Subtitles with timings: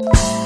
[0.00, 0.37] you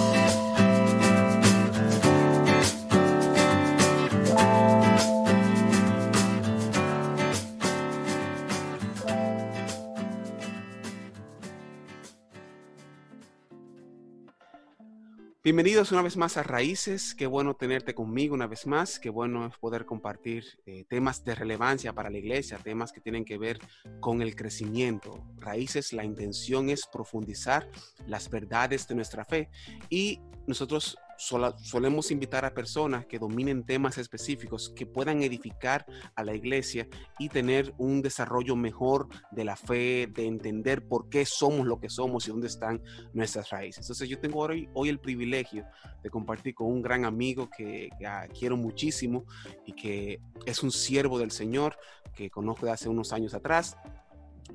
[15.45, 17.17] Bienvenidos una vez más a Raíces.
[17.17, 19.01] Qué bueno tenerte conmigo una vez más.
[19.01, 23.25] Qué bueno es poder compartir eh, temas de relevancia para la iglesia, temas que tienen
[23.25, 23.59] que ver
[23.99, 25.27] con el crecimiento.
[25.39, 27.69] Raíces, la intención es profundizar
[28.07, 29.51] las verdades de nuestra fe
[29.91, 36.35] y nosotros solemos invitar a personas que dominen temas específicos que puedan edificar a la
[36.35, 41.79] iglesia y tener un desarrollo mejor de la fe, de entender por qué somos lo
[41.79, 42.83] que somos y dónde están
[43.13, 43.85] nuestras raíces.
[43.85, 45.65] Entonces yo tengo hoy, hoy el privilegio
[46.03, 47.91] de compartir con un gran amigo que,
[48.39, 49.25] quiero muchísimo
[49.67, 51.77] y que es un siervo del Señor
[52.15, 53.77] que conozco de hace unos años atrás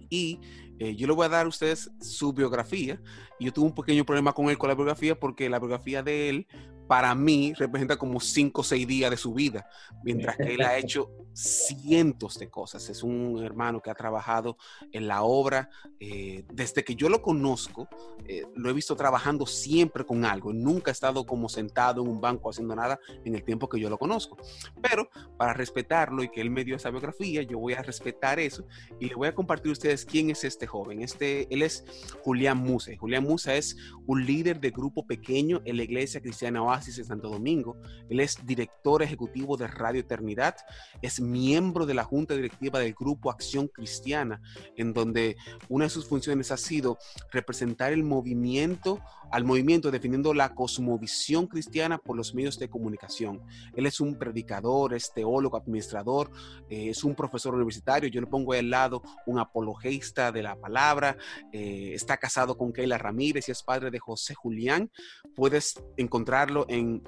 [0.09, 0.39] y
[0.79, 3.01] eh, yo le voy a dar a ustedes su biografía.
[3.39, 6.47] Yo tuve un pequeño problema con él con la biografía porque la biografía de él
[6.87, 9.67] para mí representa como cinco o seis días de su vida,
[10.03, 12.89] mientras que él ha hecho cientos de cosas.
[12.89, 14.57] Es un hermano que ha trabajado
[14.91, 17.87] en la obra eh, desde que yo lo conozco,
[18.27, 22.19] eh, lo he visto trabajando siempre con algo, nunca ha estado como sentado en un
[22.19, 24.37] banco haciendo nada en el tiempo que yo lo conozco.
[24.81, 28.65] Pero para respetarlo y que él me dio esa biografía, yo voy a respetar eso
[28.99, 31.01] y le voy a compartir a ustedes quién es este joven.
[31.01, 31.85] Este, él es
[32.23, 32.91] Julián Musa.
[32.97, 37.77] Julián Musa es un líder de grupo pequeño en la iglesia cristiana de Santo Domingo.
[38.09, 40.55] Él es director ejecutivo de Radio Eternidad,
[41.01, 44.41] es miembro de la junta directiva del Grupo Acción Cristiana,
[44.75, 45.37] en donde
[45.69, 46.97] una de sus funciones ha sido
[47.31, 48.99] representar el movimiento,
[49.31, 53.41] al movimiento definiendo la cosmovisión cristiana por los medios de comunicación.
[53.75, 56.31] Él es un predicador, es teólogo, administrador,
[56.69, 60.55] eh, es un profesor universitario, yo le pongo ahí al lado un apologista de la
[60.55, 61.17] palabra,
[61.51, 64.89] eh, está casado con Keila Ramírez y es padre de José Julián.
[65.35, 67.03] Puedes encontrarlo en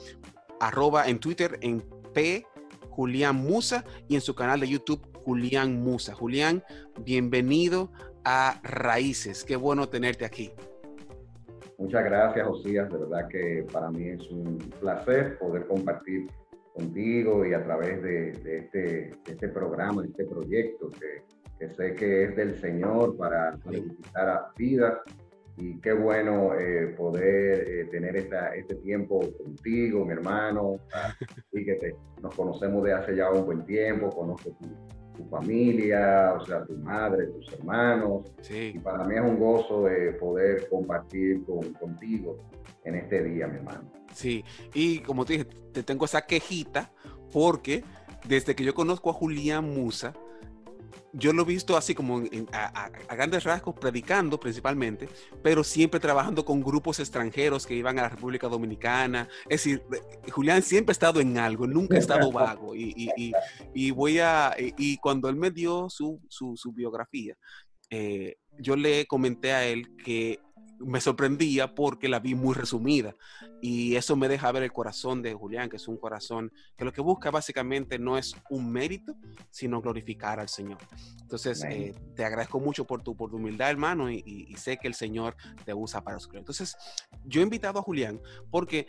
[1.05, 2.45] en Twitter en P
[2.99, 6.13] Julián Musa y en su canal de YouTube Julián Musa.
[6.13, 6.65] Julián,
[7.05, 7.93] bienvenido
[8.25, 9.45] a Raíces.
[9.45, 10.51] Qué bueno tenerte aquí.
[11.77, 12.91] Muchas gracias, Josías.
[12.91, 16.27] De verdad que para mí es un placer poder compartir
[16.73, 22.35] contigo y a través de, este, este, programa, de este proyecto que, sé que es
[22.35, 23.57] del Señor para,
[24.11, 24.99] para a vidas
[25.59, 30.79] y qué bueno eh, poder eh, tener esta, este tiempo contigo, mi hermano,
[31.51, 34.69] y que nos conocemos de hace ya un buen tiempo, conozco tu,
[35.29, 38.71] familia, o sea, tu madre, tus hermanos, sí.
[38.75, 42.37] y para mí es un gozo de poder compartir con, contigo
[42.85, 43.91] en este día, mi hermano.
[44.13, 46.93] Sí, y como te dije, te tengo esa quejita
[47.33, 47.83] porque
[48.29, 50.13] desde que yo conozco a Julián Musa,
[51.13, 55.09] yo lo he visto así como a, grandes rasgos predicando principalmente,
[55.41, 59.27] pero siempre trabajando con grupos extranjeros que iban a la República Dominicana.
[59.43, 59.83] Es decir,
[60.31, 62.75] Julián siempre ha estado en algo, nunca ha estado vago.
[62.75, 67.35] Y, voy a, y cuando él me dio su, su, biografía,
[67.89, 70.39] eh, yo le comenté a él que
[70.79, 73.15] me sorprendía porque la vi muy resumida
[73.61, 76.93] y eso me deja ver el corazón de Julián, que es un corazón que lo
[76.93, 79.15] que busca básicamente no es un mérito,
[79.49, 80.77] sino glorificar al Señor.
[81.21, 84.93] Entonces, eh, te agradezco mucho por tu, por tu humildad, hermano, y, sé que el
[84.93, 86.75] Señor te usa para su Entonces,
[87.23, 88.19] yo he invitado a Julián
[88.51, 88.87] porque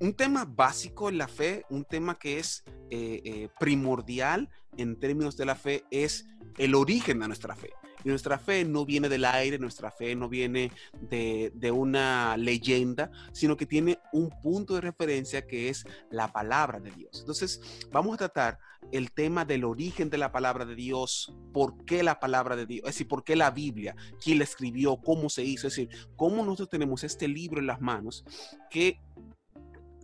[0.00, 5.36] un tema básico en la fe, un tema que es eh, eh, primordial en términos
[5.36, 6.26] de la fe, es
[6.58, 7.70] el origen de nuestra fe.
[8.04, 13.56] Y nuestra fe no viene del aire, nuestra fe no viene de, una leyenda, sino
[13.56, 17.20] que tiene un punto de referencia que es la palabra de Dios.
[17.20, 17.60] Entonces,
[17.90, 18.58] vamos a tratar
[18.90, 22.80] el tema del origen de la palabra de Dios, por qué la palabra de Dios,
[22.88, 26.44] es decir, por qué la Biblia, quién la escribió, cómo se hizo, es decir, cómo
[26.44, 28.24] nosotros tenemos este libro en las manos
[28.70, 29.00] que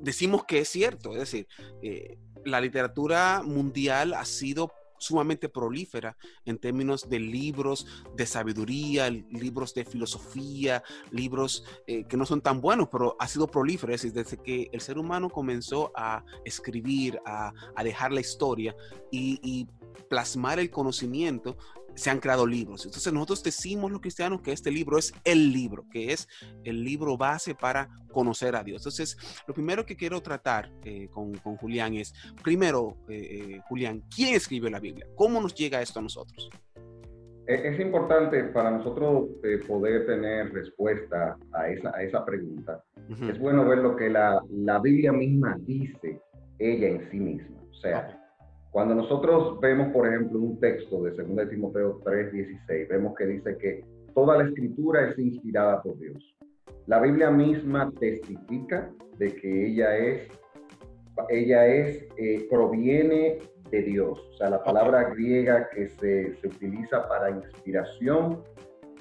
[0.00, 1.47] decimos que es cierto, es decir,
[1.82, 7.86] eh, la literatura mundial ha sido sumamente prolífera en términos de libros
[8.16, 13.47] de sabiduría, libros de filosofía, libros eh, que no son tan buenos, pero ha sido
[13.47, 13.94] prolífera.
[13.94, 17.52] Es decir, desde que el ser humano comenzó a escribir, a,
[17.82, 18.76] dejar la historia
[19.11, 19.67] y
[20.08, 21.56] plasmar el conocimiento,
[21.99, 22.87] se han creado libros.
[22.87, 26.29] Entonces nosotros decimos los cristianos que este libro es el libro, que es
[26.65, 28.83] el libro base para conocer a Dios.
[28.83, 29.17] Entonces,
[29.47, 32.12] lo primero que quiero tratar eh, con, Julián es,
[32.43, 35.06] primero, eh, eh, Julián, ¿quién escribió la Biblia?
[35.15, 36.49] ¿Cómo nos llega esto a nosotros?
[37.47, 39.29] E, es importante para nosotros
[39.67, 42.83] poder tener respuesta a esa, a esa pregunta.
[43.09, 46.21] Es bueno ver lo que la, la Biblia misma dice
[46.59, 47.56] ella en sí misma.
[47.71, 48.27] O sea,
[48.70, 53.85] cuando nosotros vemos, por ejemplo, un texto de 2 Timoteo 3:16, vemos que dice que
[54.15, 56.37] toda la escritura es inspirada por Dios.
[56.87, 60.29] La Biblia misma testifica de que ella es,
[61.29, 63.38] ella es, eh, proviene
[63.70, 64.19] de Dios.
[64.32, 68.43] O sea, la palabra griega que se, se utiliza para inspiración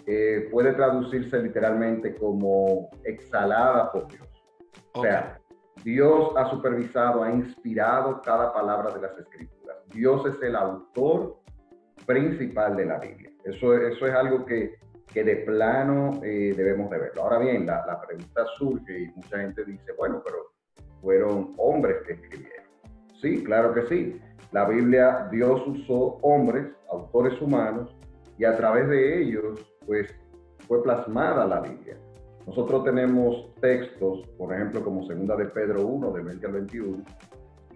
[0.06, 4.28] eh, puede traducirse literalmente como exhalada por Dios.
[4.94, 5.40] O sea,
[5.84, 9.57] Dios ha supervisado, ha inspirado cada palabra de las escrituras.
[9.94, 11.38] Dios es el autor
[12.06, 13.32] principal de la Biblia.
[13.44, 14.76] Eso, es algo que,
[15.14, 17.24] que de plano eh, debemos de verlo.
[17.24, 20.52] Ahora bien, la, la pregunta surge y mucha gente dice, bueno, pero
[21.02, 22.66] fueron hombres que escribieron.
[23.22, 24.22] Sí, claro que sí.
[24.52, 27.96] La Biblia, Dios usó hombres, autores humanos,
[28.38, 30.14] y a través de ellos, pues,
[30.68, 31.98] fue plasmada la Biblia.
[32.46, 37.04] Nosotros tenemos textos, por ejemplo, como segunda de Pedro 1, del 20 al 21,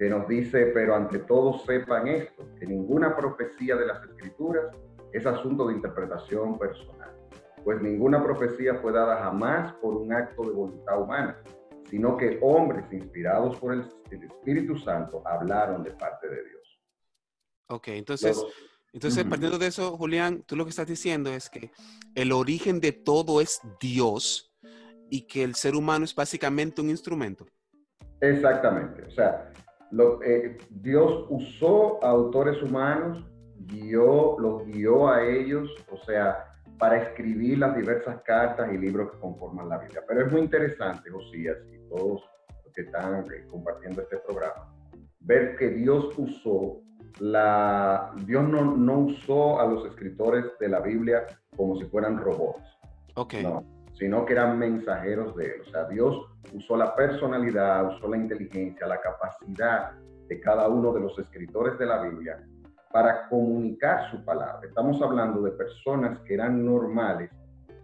[0.02, 4.76] que nos dice, pero ante todo sepan esto, que ninguna profecía de las escrituras
[5.14, 7.16] es asunto de interpretación personal,
[7.64, 11.38] pues ninguna profecía fue dada jamás por un acto de voluntad humana,
[11.88, 16.82] sino que hombres inspirados por el, Espíritu Santo hablaron de parte de Dios.
[17.68, 18.44] Ok, entonces,
[18.94, 21.70] entonces partiendo de eso, Julián, tú lo que estás diciendo es que
[22.16, 24.52] el origen de todo es Dios
[25.12, 27.46] y que el ser humano es básicamente un instrumento.
[28.22, 29.04] Exactamente.
[29.04, 29.51] O sea,
[30.24, 33.26] eh, Dios usó a autores humanos,
[33.60, 36.46] guió, los guió a ellos, o sea,
[36.78, 40.04] para escribir las diversas cartas y libros que conforman la Biblia.
[40.08, 42.24] Pero es muy interesante, Josías, y todos
[42.64, 44.74] los que están eh, compartiendo este programa,
[45.20, 46.82] ver que Dios usó
[47.20, 48.14] la...
[48.26, 52.64] Dios no, no usó a los escritores de la Biblia como si fueran robots.
[53.16, 53.36] Ok.
[53.44, 53.71] No
[54.02, 55.62] sino que eran mensajeros de él.
[55.62, 59.92] O sea, Dios usó la personalidad, usó la inteligencia, la capacidad
[60.28, 62.44] de cada uno de los escritores de la Biblia
[62.92, 64.68] para comunicar su palabra.
[64.68, 67.30] Estamos hablando de personas que eran normales,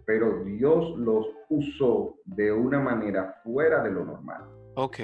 [0.06, 4.42] pero Dios los usó de una manera fuera de lo normal.
[4.74, 4.98] Ok.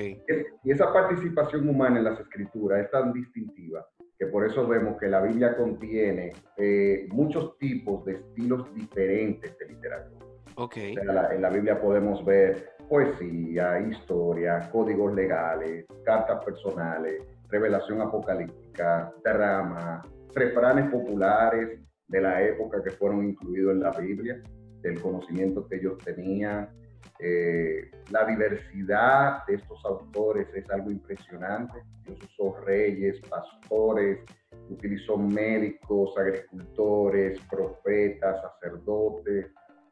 [0.65, 3.87] Y esa participación humana en las escrituras es tan distintiva
[4.19, 9.69] que por eso vemos que la Biblia contiene eh, muchos tipos de estilos diferentes de
[9.69, 10.34] literatura.
[10.57, 10.95] Okay.
[10.95, 20.03] en la Biblia podemos ver poesía, historia, códigos legales, cartas personales, revelación apocalíptica, drama,
[20.35, 24.43] refranes populares de la época que fueron incluidos en la Biblia,
[24.83, 26.69] del conocimiento que ellos tenían.
[27.19, 31.83] Eh, la diversidad de estos autores es algo impresionante.
[32.05, 34.19] Dios usó reyes, pastores,
[34.69, 39.47] utilizó médicos, agricultores, profetas, sacerdotes,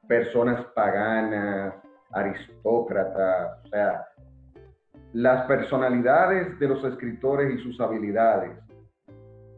[0.06, 1.74] personas paganas,
[2.10, 4.06] aristócratas, o sea,
[5.12, 8.58] las personalidades de los escritores y sus habilidades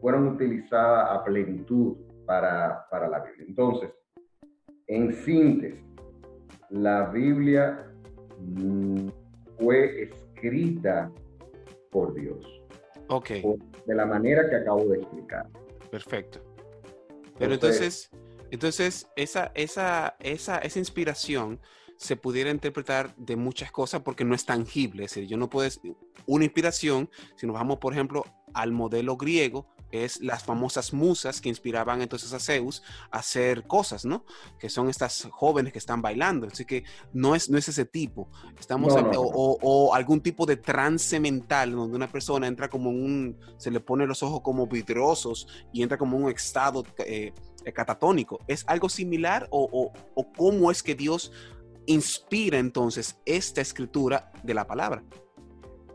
[0.01, 3.45] fueron utilizadas a plenitud para, para la Biblia.
[3.47, 3.91] Entonces,
[4.87, 5.83] en síntesis,
[6.69, 7.87] la Biblia
[9.57, 11.11] fue escrita
[11.91, 12.45] por Dios.
[13.07, 13.29] Ok.
[13.85, 15.45] de la manera que acabo de explicar.
[15.91, 16.39] Perfecto.
[17.37, 21.59] Pero entonces entonces, esa, esa, esa, esa inspiración
[21.97, 25.05] se pudiera interpretar de muchas cosas porque no es tangible.
[25.05, 25.69] Es decir, yo no puedo,
[26.25, 31.49] una inspiración, si nos vamos, por ejemplo, al modelo griego, es las famosas musas que
[31.49, 34.25] inspiraban entonces a Zeus a hacer cosas, ¿no?
[34.59, 36.47] Que son estas jóvenes que están bailando.
[36.47, 36.83] Así que
[37.13, 38.29] no es, no es ese tipo.
[38.59, 43.79] Estamos O, algún tipo de trance mental donde una persona entra como un, se le
[43.79, 47.33] pone los ojos como vidrosos y entra como un estado eh,
[47.73, 48.39] catatónico.
[48.47, 51.31] ¿Es algo similar o, o cómo es que Dios
[51.87, 55.03] inspira entonces esta escritura de la palabra?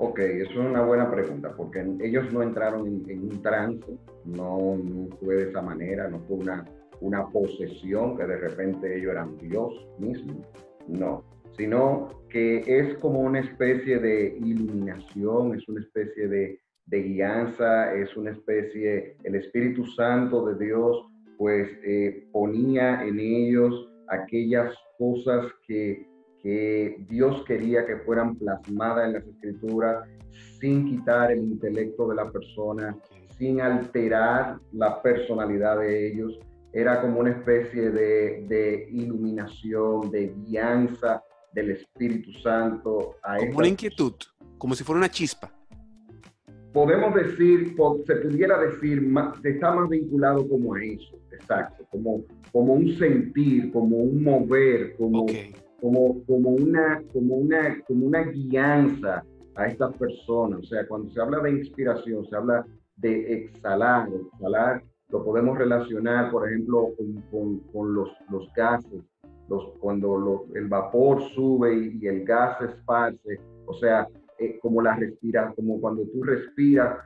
[0.03, 4.79] Ok, eso es una buena pregunta, porque ellos no entraron en, un trance, no,
[5.21, 6.65] fue de esa manera, no fue una,
[7.03, 10.41] una posesión que de repente ellos eran Dios mismo,
[10.89, 11.23] no,
[11.59, 18.17] sino que es como una especie de iluminación, es una especie de, de guianza, es
[18.17, 21.05] una especie, el Espíritu Santo de Dios
[21.37, 26.07] pues eh, ponía en ellos aquellas cosas que,
[26.43, 30.09] Dios quería que fueran plasmadas en las escrituras
[30.61, 32.97] sin quitar el intelecto de la persona,
[33.37, 36.39] sin alterar la personalidad de ellos.
[36.73, 43.17] Era como una especie de, de iluminación, de guianza del Espíritu Santo.
[43.23, 44.15] A como una inquietud,
[44.57, 45.53] como si fuera una chispa
[46.73, 47.75] podemos decir,
[48.07, 49.13] se pudiera decir,
[49.45, 55.27] está más vinculado como a eso, exacto, como, como un sentir, como un mover, como,
[55.81, 60.61] como, como, una, como, una, como una guianza a estas personas.
[60.61, 66.31] O sea, cuando se habla de inspiración, se habla de exhalar, exhalar lo podemos relacionar,
[66.31, 66.91] por ejemplo,
[67.31, 69.03] con, con, los, los, gases,
[69.49, 74.07] los, cuando el vapor sube y, el gas se esparce, o sea,
[74.39, 76.99] eh, como la respira, como cuando tú respiras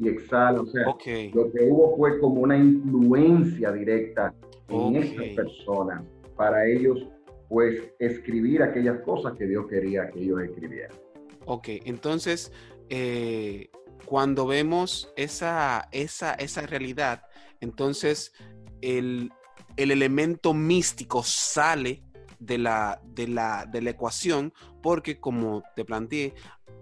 [0.00, 4.34] y exhalas, o sea, lo que hubo fue como una influencia directa
[4.68, 6.02] en estas personas.
[6.36, 7.06] Para ellos,
[7.48, 10.96] pues, escribir aquellas cosas que Dios quería que ellos escribieran.
[11.44, 12.52] Ok, entonces,
[12.88, 13.70] eh,
[14.04, 17.22] cuando vemos esa, esa, esa realidad,
[17.60, 18.32] entonces
[18.80, 19.32] el,
[19.76, 22.02] elemento místico sale
[22.38, 26.34] de la, de, la, de la ecuación porque como te planteé,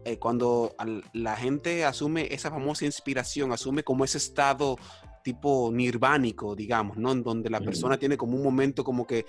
[0.04, 0.75] eh, cuando
[1.14, 4.76] la gente asume esa famosa inspiración, asume como ese estado
[5.23, 7.12] tipo nirvánico, digamos, ¿no?
[7.12, 9.25] En donde la persona tiene como un momento como que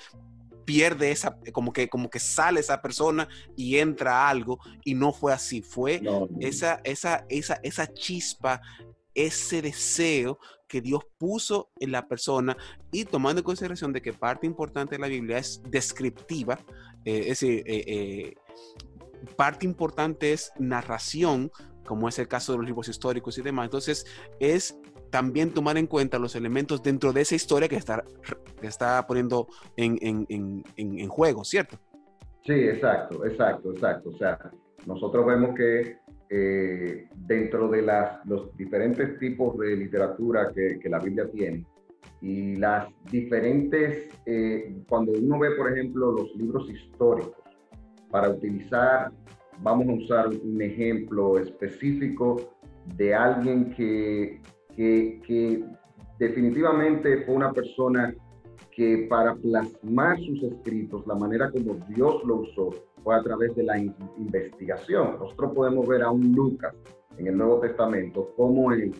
[0.65, 5.31] pierde esa, como que, como que sale esa persona y entra algo, y no fue
[5.31, 6.01] así, fue
[6.39, 8.61] Esa, esa, esa, esa chispa,
[9.13, 12.57] ese deseo que Dios puso en la persona
[12.91, 16.59] y tomando en consideración de que parte importante de la Biblia es descriptiva,
[17.05, 18.33] eh, es decir, eh, eh,
[19.35, 21.51] parte importante es narración,
[21.85, 23.65] como es el caso de los libros históricos y demás.
[23.65, 24.05] Entonces,
[24.39, 24.75] es
[25.15, 28.03] también tomar en cuenta los elementos dentro de esa historia que está,
[28.59, 31.77] que está poniendo en, en, en, en juego, ¿cierto?
[32.43, 34.09] Sí, exacto, exacto, exacto.
[34.09, 34.37] O sea,
[34.85, 41.31] nosotros vemos que eh, dentro de las, los diferentes tipos de literatura que, la Biblia
[41.31, 41.65] tiene
[42.21, 47.41] y las diferentes, eh, cuando uno ve, por ejemplo, los libros históricos,
[48.11, 49.13] para utilizar,
[49.61, 52.51] vamos a usar un ejemplo específico
[52.97, 54.41] de alguien que
[54.75, 55.63] que,
[56.19, 58.13] definitivamente fue una persona
[58.71, 62.69] que para plasmar sus escritos, la manera como Dios lo usó
[63.03, 65.17] fue a través de la investigación.
[65.19, 66.73] Nosotros podemos ver a un Lucas
[67.17, 68.93] en el Nuevo Testamento como él,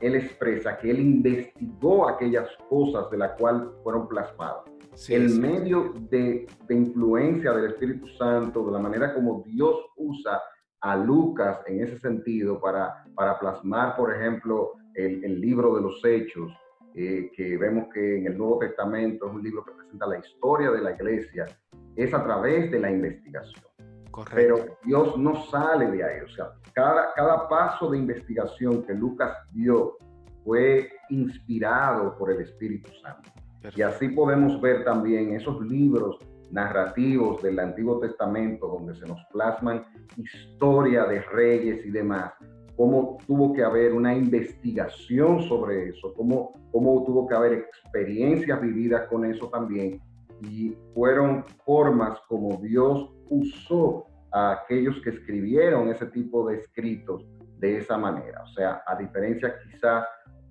[0.00, 4.64] él expresa que él investigó aquellas cosas de las cuales fueron plasmadas.
[5.08, 10.40] el medio de, de, influencia del Espíritu Santo, de la manera como Dios usa
[10.80, 16.52] a Lucas en ese sentido para, para plasmar, por ejemplo, el, libro de los hechos,
[16.94, 20.70] eh, que vemos que en el Nuevo Testamento es un libro que presenta la historia
[20.70, 21.46] de la iglesia,
[21.94, 23.64] es a través de la investigación.
[24.10, 24.34] Correcto.
[24.34, 29.36] Pero Dios no sale de ahí, o sea, cada, cada paso de investigación que Lucas
[29.52, 29.98] dio
[30.44, 33.30] fue inspirado por el Espíritu Santo.
[33.74, 36.18] Y así podemos ver también esos libros
[36.50, 39.84] narrativos del Antiguo Testamento donde se nos plasman
[40.16, 42.32] historia de reyes y demás,
[42.76, 49.08] cómo tuvo que haber una investigación sobre eso, cómo, cómo tuvo que haber experiencias vividas
[49.08, 50.00] con eso también.
[50.42, 57.26] Y fueron formas como Dios usó a aquellos que escribieron ese tipo de escritos
[57.58, 58.42] de esa manera.
[58.42, 60.04] O sea, a diferencia quizás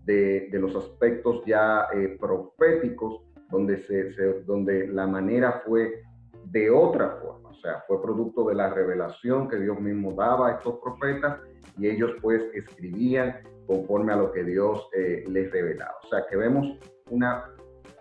[0.04, 4.12] de, de los aspectos ya eh, proféticos, donde, se,
[4.46, 6.02] donde la manera fue
[6.52, 7.50] de otra forma.
[7.50, 11.40] O sea, fue producto de la revelación que Dios mismo daba a estos profetas
[11.78, 15.96] y ellos pues escribían conforme a lo que Dios eh, les revelaba.
[16.04, 17.46] O sea que vemos una,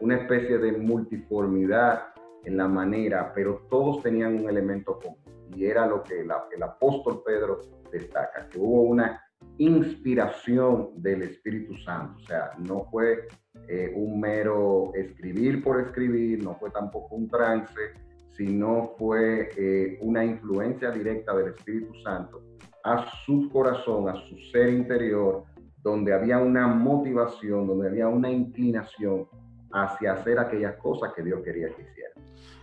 [0.00, 2.08] una especie de multiformidad
[2.44, 5.18] en la manera, pero todos tenían un elemento común
[5.54, 7.60] y era lo que el apóstol Pedro
[7.90, 9.20] destaca, que hubo una
[9.58, 13.28] inspiración del Espíritu Santo, o sea, no fue
[13.68, 17.92] eh, un mero escribir por escribir, no fue tampoco un trance,
[18.36, 22.42] sino fue eh, una influencia directa del Espíritu Santo
[22.82, 25.44] a su corazón, a su ser interior,
[25.82, 29.26] donde había una motivación, donde había una inclinación
[29.72, 32.12] hacia hacer aquellas cosas que Dios quería que hiciera.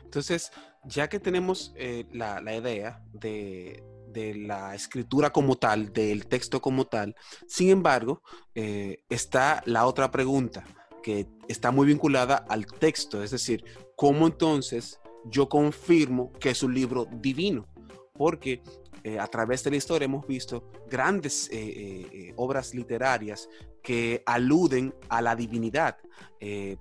[0.03, 0.51] Entonces,
[0.83, 7.15] ya que tenemos eh, la, idea de, la escritura como tal, del texto como tal,
[7.47, 8.21] sin embargo,
[8.53, 10.63] eh, está la otra pregunta
[11.01, 13.63] que está muy vinculada al texto, es decir,
[13.95, 17.67] ¿cómo entonces yo confirmo que es un libro divino?
[18.13, 18.61] Porque
[19.03, 23.49] eh, a través de la historia hemos visto grandes eh, eh, obras literarias
[23.81, 25.97] que aluden a la divinidad.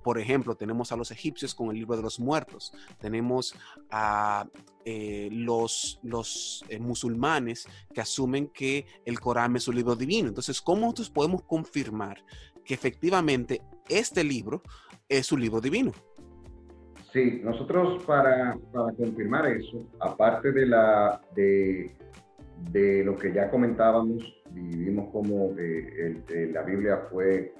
[0.03, 3.55] por ejemplo, tenemos a los egipcios con el libro de los muertos, tenemos
[3.89, 4.45] a
[5.31, 10.27] los, los musulmanes que asumen que el Corán es un libro divino.
[10.29, 12.23] Entonces, ¿cómo nosotros podemos confirmar
[12.63, 14.61] que efectivamente este libro
[15.09, 15.91] es un libro divino?
[17.11, 21.91] Sí, nosotros para, para confirmar eso, aparte de la, de
[22.69, 27.53] de lo que ya comentábamos y vimos cómo eh, la Biblia fue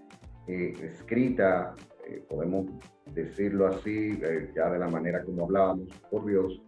[0.47, 1.75] eh, escrita,
[2.07, 2.67] eh, podemos
[3.13, 4.19] decirlo así,
[4.55, 6.61] ya de la manera como hablábamos, por Dios.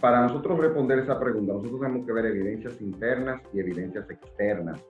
[0.00, 4.80] para nosotros responder esa pregunta, nosotros tenemos que ver evidencias internas y evidencias externas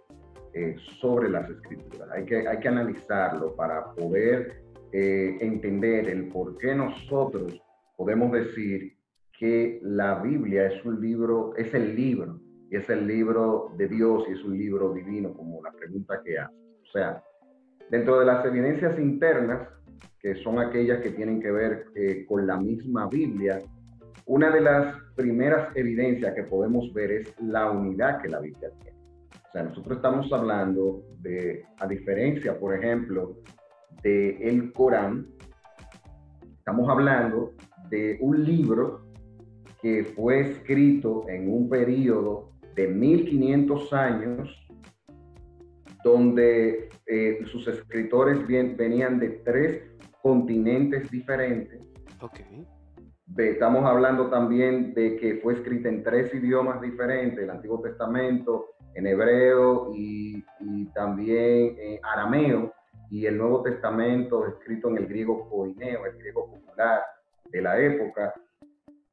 [1.01, 2.11] sobre las escrituras.
[2.11, 4.63] Hay que, hay que analizarlo para poder
[4.93, 7.61] eh, entender el por qué nosotros
[7.97, 8.97] podemos decir
[9.39, 14.25] que la Biblia es un libro, es el libro, y es el libro de Dios
[14.29, 16.55] y es un libro divino, como la pregunta que hace.
[16.55, 17.23] O sea,
[17.91, 19.69] dentro de las evidencias internas,
[20.21, 23.61] que son aquellas que tienen que ver eh, con la misma Biblia,
[24.27, 28.99] una de las primeras evidencias que podemos ver es la unidad que la Biblia tiene.
[29.49, 33.39] O sea, nosotros estamos hablando de, a diferencia, por ejemplo,
[34.03, 35.27] de el Corán,
[36.59, 37.55] estamos hablando
[37.91, 39.07] de un libro
[39.83, 44.67] que fue escrito en un periodo de 1500 años,
[46.05, 49.83] donde eh, sus escritores venían de tres
[50.23, 51.81] continentes diferentes.
[52.21, 52.67] Okay.
[53.39, 59.07] estamos hablando también de que fue escrita en tres idiomas diferentes, el Antiguo Testamento, en
[59.07, 60.45] hebreo y,
[60.95, 62.73] también en arameo,
[63.11, 67.03] y el Nuevo Testamento escrito en el griego coineo, el griego popular
[67.51, 68.33] de la época.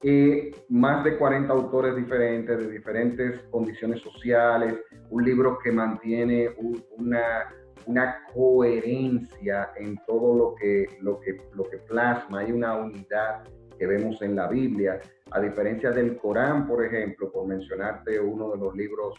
[0.03, 4.75] y más de 40 autores diferentes, de diferentes condiciones sociales,
[5.09, 6.49] un libro que mantiene
[6.97, 7.51] una,
[7.87, 13.43] una coherencia en todo lo que, lo, que, lo que plasma, hay una unidad
[13.79, 14.99] que vemos en la Biblia,
[15.31, 19.15] a diferencia del Corán, por ejemplo, por mencionarte uno de los libros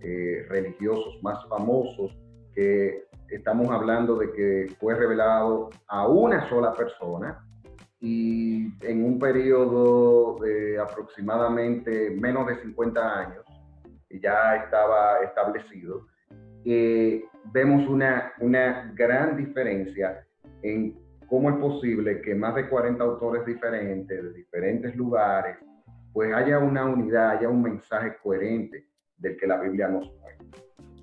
[0.00, 2.16] eh, religiosos más famosos,
[2.54, 7.44] que estamos hablando de que fue revelado a una sola persona
[8.00, 13.44] y en un periodo de aproximadamente menos de 50 años,
[14.10, 16.06] ya estaba establecido,
[16.64, 20.26] eh, vemos una, una gran diferencia
[20.62, 20.98] en
[21.28, 25.56] cómo es posible que más de 40 autores diferentes, de diferentes lugares,
[26.12, 28.86] pues haya una unidad, haya un mensaje coherente
[29.16, 30.46] del que la Biblia nos muestra.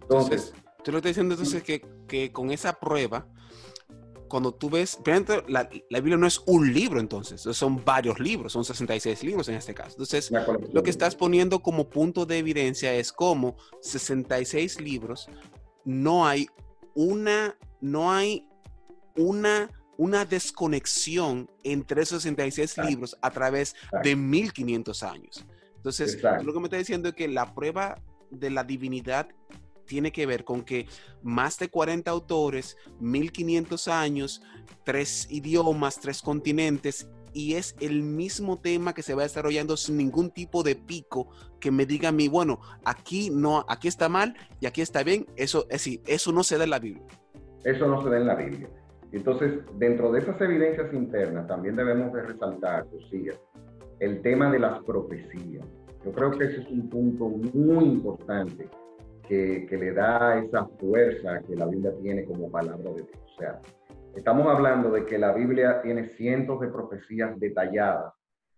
[0.02, 3.26] Entonces, tú lo estás diciendo entonces que, que, con esa prueba,
[4.28, 5.00] cuando tú ves,
[5.48, 9.56] la, la, Biblia no es un libro entonces, son varios libros, son 66 libros en
[9.56, 9.92] este caso.
[9.92, 10.30] Entonces,
[10.74, 15.30] lo que estás poniendo como punto de evidencia es como 66 libros,
[15.86, 16.48] no hay
[16.94, 18.46] una, no hay
[19.16, 19.70] una
[20.00, 25.46] una desconexión entre esos 66 libros a través de 1500 años.
[25.76, 29.28] Entonces, lo que me está diciendo es que la prueba de la divinidad
[29.90, 30.86] tiene que ver con que
[31.24, 34.42] más de 40 autores, 1500 años,
[34.86, 40.30] tres idiomas, tres continentes, y es el mismo tema que se va desarrollando sin ningún
[40.30, 44.68] tipo de pico que me diga a mí, bueno, aquí no, aquí está mal y
[44.68, 45.26] aquí está bien.
[45.36, 47.04] Eso es decir, eso no se da en la Biblia.
[47.64, 48.70] Eso no se da en la Biblia.
[49.12, 53.34] Entonces, dentro de esas evidencias internas, también debemos de resaltar, Lucía,
[54.00, 55.66] el tema de las profecías.
[56.06, 58.70] Yo creo que ese es un punto muy importante
[59.30, 63.10] que, que, le da esa fuerza que la Biblia tiene como palabra de Dios.
[63.36, 63.62] O sea,
[64.16, 68.14] estamos hablando de que la Biblia tiene cientos de profecías detalladas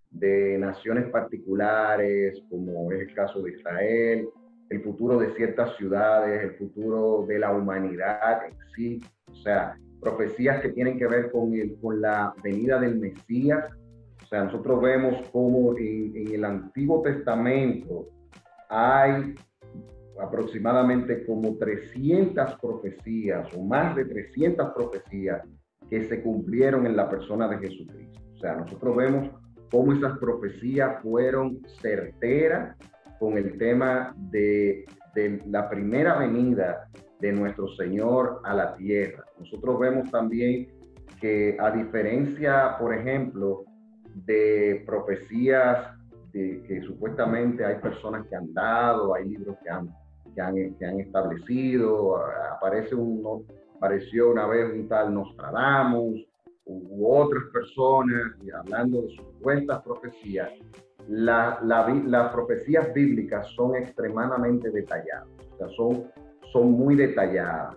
[0.10, 4.30] de naciones particulares, como es el caso de Israel,
[4.70, 9.02] el futuro de ciertas ciudades, el futuro de la humanidad en sí.
[9.30, 13.66] O sea, profecías que tienen que ver con, el, con la venida del Mesías.
[14.24, 18.08] O sea, nosotros vemos cómo en, en el Antiguo Testamento
[18.70, 19.36] hay
[20.22, 25.42] aproximadamente como 300 profecías o más de 300 profecías
[25.90, 28.22] que se cumplieron en la persona de Jesucristo.
[28.36, 29.30] O sea, nosotros vemos
[29.72, 32.78] cómo esas profecías fueron certeras
[33.20, 36.88] con el tema de, de la primera venida
[37.20, 39.26] de nuestro Señor a la tierra.
[39.40, 40.68] Nosotros vemos también
[41.20, 43.64] que a diferencia, por ejemplo,
[44.16, 45.88] de profecías
[46.34, 49.90] de, que supuestamente hay personas que han dado, hay libros que han,
[50.34, 52.18] que han, que han establecido,
[52.52, 53.44] aparece uno,
[53.78, 56.28] apareció una vez un tal Nostradamus,
[56.66, 60.50] u otras personas hablando de supuestas profecías,
[61.08, 66.06] la, la, las profecías bíblicas son extremadamente detalladas, o sea, son
[66.52, 67.76] son muy detalladas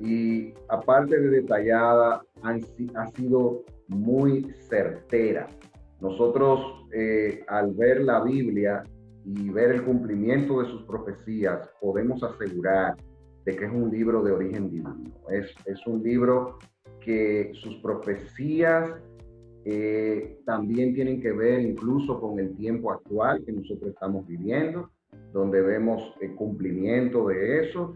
[0.00, 2.60] y, aparte de detallada, han,
[2.96, 5.46] ha sido muy certera.
[6.00, 8.82] Nosotros eh, al ver la Biblia
[9.24, 12.96] y ver el cumplimiento de sus profecías, podemos asegurar
[13.44, 15.12] de que es un libro de origen divino.
[15.30, 16.58] Es, es un libro
[17.00, 18.90] que sus profecías
[19.64, 24.90] eh, también tienen que ver incluso con el tiempo actual que nosotros estamos viviendo
[25.34, 27.94] donde vemos el cumplimiento de eso.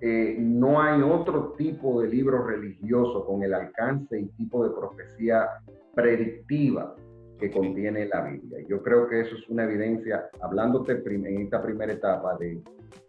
[0.00, 5.48] Eh, no hay otro tipo de libro religioso con el alcance y tipo de profecía
[5.94, 6.94] predictiva
[7.38, 8.64] que contiene la Biblia.
[8.68, 12.62] Yo creo que eso es una evidencia, hablándote en esta primera etapa de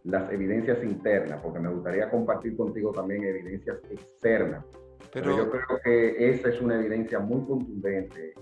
[0.04, 4.64] las evidencias internas, porque me gustaría compartir contigo también evidencias externas
[5.12, 8.34] Pero, yo creo que esa es una evidencia muy contundente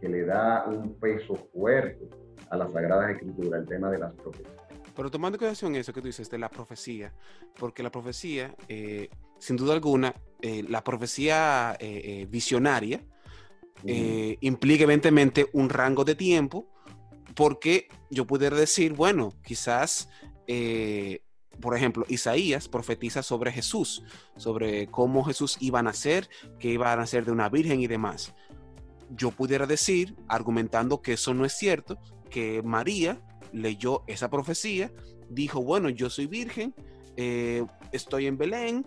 [0.00, 2.08] que le da un peso fuerte
[2.50, 4.52] a las Sagradas Escrituras, el tema de las profecías.
[4.94, 7.12] Pero tomando en consideración eso que tú dices de la profecía,
[7.58, 13.00] porque la profecía, eh, sin duda alguna, eh, la profecía eh, visionaria
[13.84, 16.68] implica evidentemente un rango de tiempo,
[17.34, 20.08] porque yo pudiera decir, bueno, quizás
[21.60, 24.02] por ejemplo, Isaías profetiza sobre Jesús,
[24.36, 28.34] sobre cómo Jesús iba a nacer, que iba a nacer de una virgen y demás.
[29.10, 31.98] Yo pudiera decir, argumentando que eso no es cierto,
[32.30, 33.20] que María
[33.52, 34.90] leyó esa profecía,
[35.28, 36.74] dijo, bueno, yo soy virgen,
[37.16, 38.86] eh, estoy en Belén,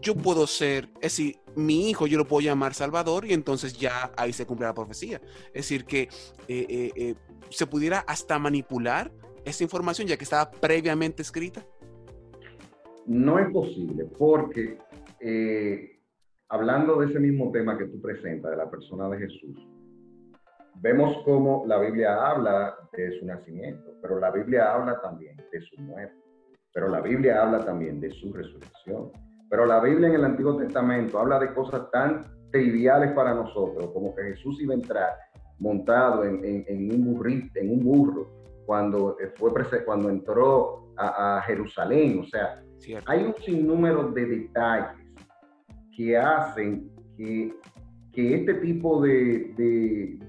[0.00, 4.12] yo puedo ser, es decir, mi hijo yo lo puedo llamar Salvador y entonces ya
[4.16, 5.20] ahí se cumple la profecía.
[5.48, 6.08] Es decir, que
[6.48, 7.14] eh, eh,
[7.50, 9.10] se pudiera hasta manipular
[9.44, 11.64] esa información ya que estaba previamente escrita.
[13.06, 14.78] No es posible porque
[15.20, 15.98] eh,
[16.48, 19.56] hablando de ese mismo tema que tú presentas, de la persona de Jesús,
[20.76, 25.80] vemos cómo la Biblia habla de su nacimiento, pero la Biblia habla también de su
[25.80, 26.16] muerte,
[26.72, 29.10] pero la Biblia habla también de su resurrección,
[29.50, 34.14] pero la Biblia en el Antiguo Testamento habla de cosas tan triviales para nosotros como
[34.14, 35.10] que Jesús iba a entrar
[35.58, 38.30] montado en, un burrito, en un burro,
[38.64, 42.62] cuando, fue, cuando entró a, a Jerusalén, o sea,
[43.06, 45.04] hay un sinnúmero de detalles
[45.96, 47.52] que hacen que,
[48.12, 49.52] que este tipo de,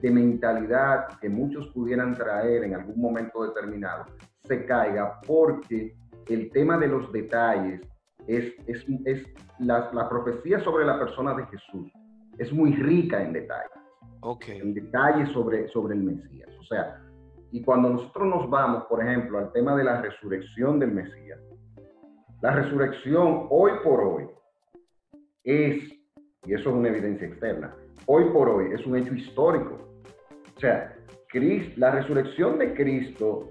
[0.02, 4.06] de, mentalidad que muchos pudieran traer en algún momento determinado
[4.44, 5.96] se caiga porque
[6.28, 7.82] el tema de los detalles
[8.28, 9.26] es, es, es
[9.60, 11.92] la, la, profecía sobre la persona de Jesús
[12.40, 13.72] es muy rica en detalles.
[14.22, 14.60] Okay.
[14.60, 16.50] En detalles sobre, sobre el Mesías.
[16.60, 17.02] O sea,
[17.52, 21.40] y cuando nosotros nos vamos, por ejemplo, al tema de la resurrección del Mesías,
[22.42, 24.30] la resurrección hoy por hoy
[25.44, 25.84] es,
[26.46, 29.78] y eso es una evidencia externa, hoy por hoy es un hecho histórico.
[30.56, 30.96] O sea,
[31.78, 33.50] la resurrección de Cristo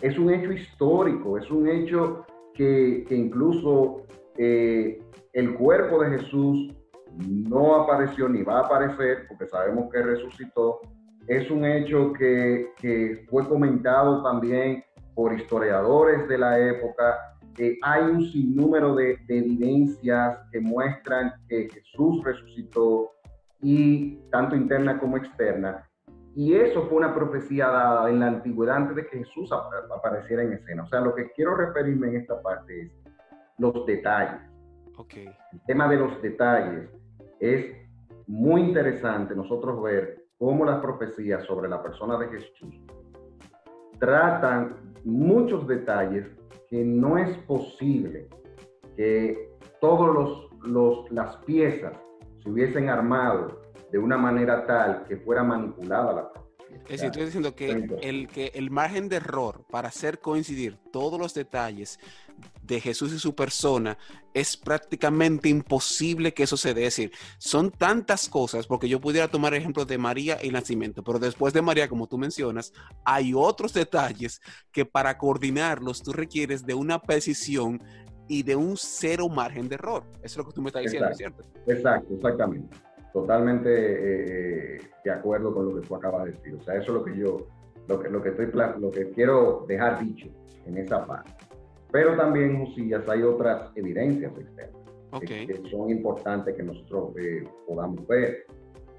[0.00, 2.24] es un hecho histórico, es un hecho
[2.56, 4.98] que, incluso eh,
[5.32, 6.72] el cuerpo de Jesús
[7.18, 10.80] no apareció ni va a aparecer, porque sabemos que resucitó.
[11.26, 17.16] Es un hecho que, que fue comentado también por historiadores de la época
[17.82, 23.10] hay un sinnúmero de, evidencias que muestran que Jesús resucitó
[23.62, 25.88] y tanto interna como externa.
[26.36, 30.52] Y eso fue una profecía dada en la antigüedad antes de que Jesús apareciera en
[30.52, 30.82] escena.
[30.82, 32.92] O sea, lo que quiero referirme en esta parte es
[33.56, 34.42] los detalles.
[34.98, 35.26] Okay.
[35.52, 36.90] El tema de los detalles
[37.40, 37.74] es
[38.26, 42.82] muy interesante nosotros ver cómo las profecías sobre la persona de Jesús
[43.98, 46.26] tratan muchos detalles
[46.68, 48.28] que no es posible
[48.94, 50.14] que todas
[50.64, 51.96] los, las piezas
[52.42, 53.58] se hubiesen armado
[53.96, 56.30] de una manera tal que fuera manipulada la
[56.84, 61.18] es decir, estoy diciendo que el, que el margen de error para hacer coincidir todos
[61.18, 61.98] los detalles
[62.62, 63.96] de Jesús y su persona
[64.34, 66.86] es prácticamente imposible que eso se dé.
[66.86, 70.52] Es decir, son tantas cosas, porque yo pudiera tomar el ejemplo de María y el
[70.52, 76.12] nacimiento, pero después de María, como tú mencionas, hay otros detalles que para coordinarlos tú
[76.12, 77.82] requieres de una precisión
[78.28, 80.04] y de un cero margen de error.
[80.16, 81.42] Eso es lo que tú me estás diciendo, ¿cierto?
[81.66, 82.85] Exacto, exactamente
[83.16, 86.54] totalmente eh, de acuerdo con lo que tú acabas de decir.
[86.54, 87.46] O sea, eso es lo que yo,
[87.88, 90.28] lo que, lo que, estoy, lo que quiero dejar dicho
[90.66, 91.32] en esa parte.
[91.90, 94.82] Pero también, Josías, hay otras evidencias externas
[95.20, 98.44] que, son importantes que nosotros eh, podamos ver.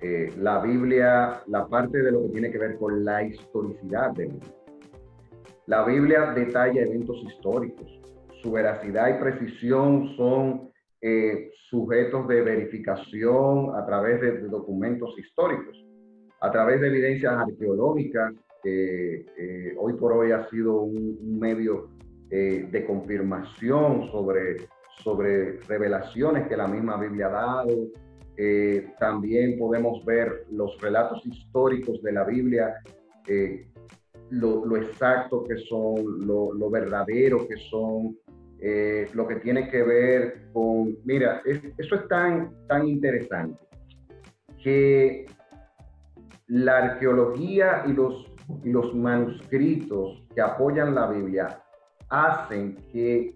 [0.01, 4.25] Eh, la Biblia, la parte de lo que tiene que ver con la historicidad de
[4.25, 4.53] Biblia.
[5.67, 7.85] La Biblia detalla eventos históricos.
[8.41, 15.85] Su veracidad y precisión son eh, sujetos de verificación a través de, documentos históricos,
[16.41, 18.33] a través de evidencias arqueológicas,
[18.63, 21.89] que eh, hoy por hoy ha sido un, medio
[22.31, 24.57] eh, de confirmación sobre,
[25.03, 27.91] sobre revelaciones que la misma Biblia ha dado.
[28.99, 32.73] también podemos ver los relatos históricos de la Biblia,
[34.29, 38.17] lo, exacto que son, lo, lo verdadero que son,
[38.59, 43.59] eh, lo que tiene que ver con, mira, eso es tan, tan interesante,
[44.63, 45.25] que
[46.47, 51.61] la arqueología y los, y los manuscritos que apoyan la Biblia
[52.09, 53.35] hacen que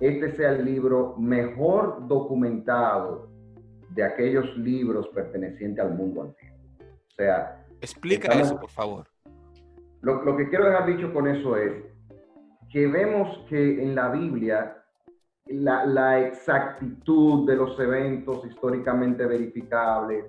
[0.00, 3.30] este sea el libro mejor documentado
[3.90, 6.56] de aquellos libros pertenecientes al mundo antiguo.
[6.80, 7.64] O sea...
[7.80, 9.06] Explica eso, por favor.
[10.00, 11.72] Lo, lo que quiero dejar dicho con eso es,
[12.72, 14.76] que vemos que en la Biblia
[15.46, 20.24] la, exactitud de los eventos históricamente verificables,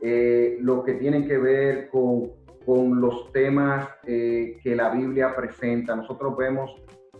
[0.00, 2.30] eh, lo que tiene que ver con,
[2.64, 5.96] con los temas eh, que la Biblia presenta.
[5.96, 6.70] Nosotros vemos,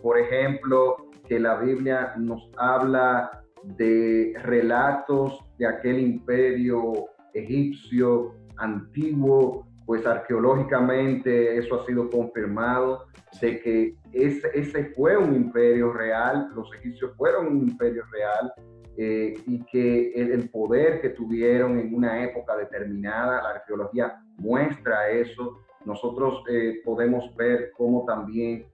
[0.01, 0.95] por ejemplo,
[1.27, 6.93] que la Biblia nos habla de relatos de aquel imperio
[7.33, 13.07] egipcio antiguo, pues arqueológicamente eso ha sido confirmado,
[13.41, 18.53] de que ese, ese fue un imperio real, los egipcios fueron un imperio real,
[18.97, 25.57] eh, y que el, poder que tuvieron en una época determinada, la arqueología muestra eso.
[25.85, 28.67] Nosotros eh, podemos ver cómo también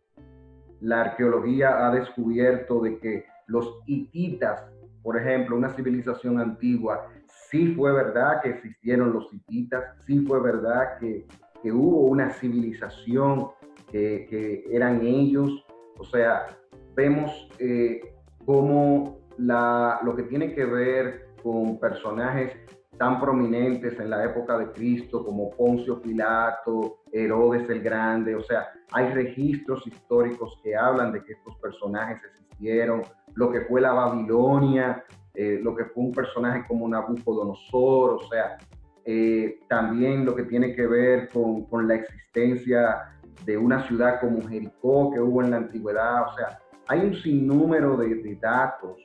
[0.81, 4.65] la arqueología ha descubierto de que los hititas,
[5.01, 7.07] por ejemplo, una civilización antigua,
[7.55, 11.25] sí fue verdad que existieron los hititas, sí fue verdad que,
[11.63, 13.47] que hubo una civilización
[13.89, 15.65] que, que, eran ellos.
[15.97, 16.47] O sea,
[16.95, 18.13] vemos eh,
[18.45, 22.51] cómo la, lo que tiene que ver con personajes
[22.97, 28.67] tan prominentes en la época de Cristo como Poncio Pilato, Herodes el Grande, o sea,
[28.91, 33.03] hay registros históricos que hablan de que estos personajes existieron,
[33.35, 35.03] lo que fue la Babilonia,
[35.35, 38.57] eh, lo que fue un personaje como Nabucodonosor, o sea,
[39.03, 43.13] eh, también lo que tiene que ver con, con, la existencia
[43.45, 47.97] de una ciudad como Jericó que hubo en la antigüedad, o sea, hay un sinnúmero
[47.97, 49.03] de, de datos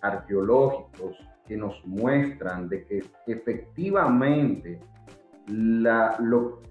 [0.00, 4.80] arqueológicos que nos muestran de que efectivamente
[5.48, 6.16] la,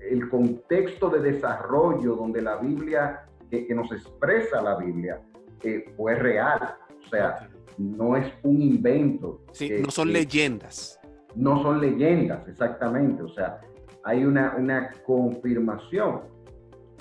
[0.09, 5.19] el contexto de desarrollo donde la Biblia, que, nos expresa la Biblia,
[5.63, 6.75] eh, fue real.
[7.05, 9.41] O sea, no es un invento.
[9.51, 10.99] Sí, no son leyendas.
[11.35, 13.23] No son leyendas, exactamente.
[13.23, 13.61] O sea,
[14.03, 16.21] hay una, una confirmación.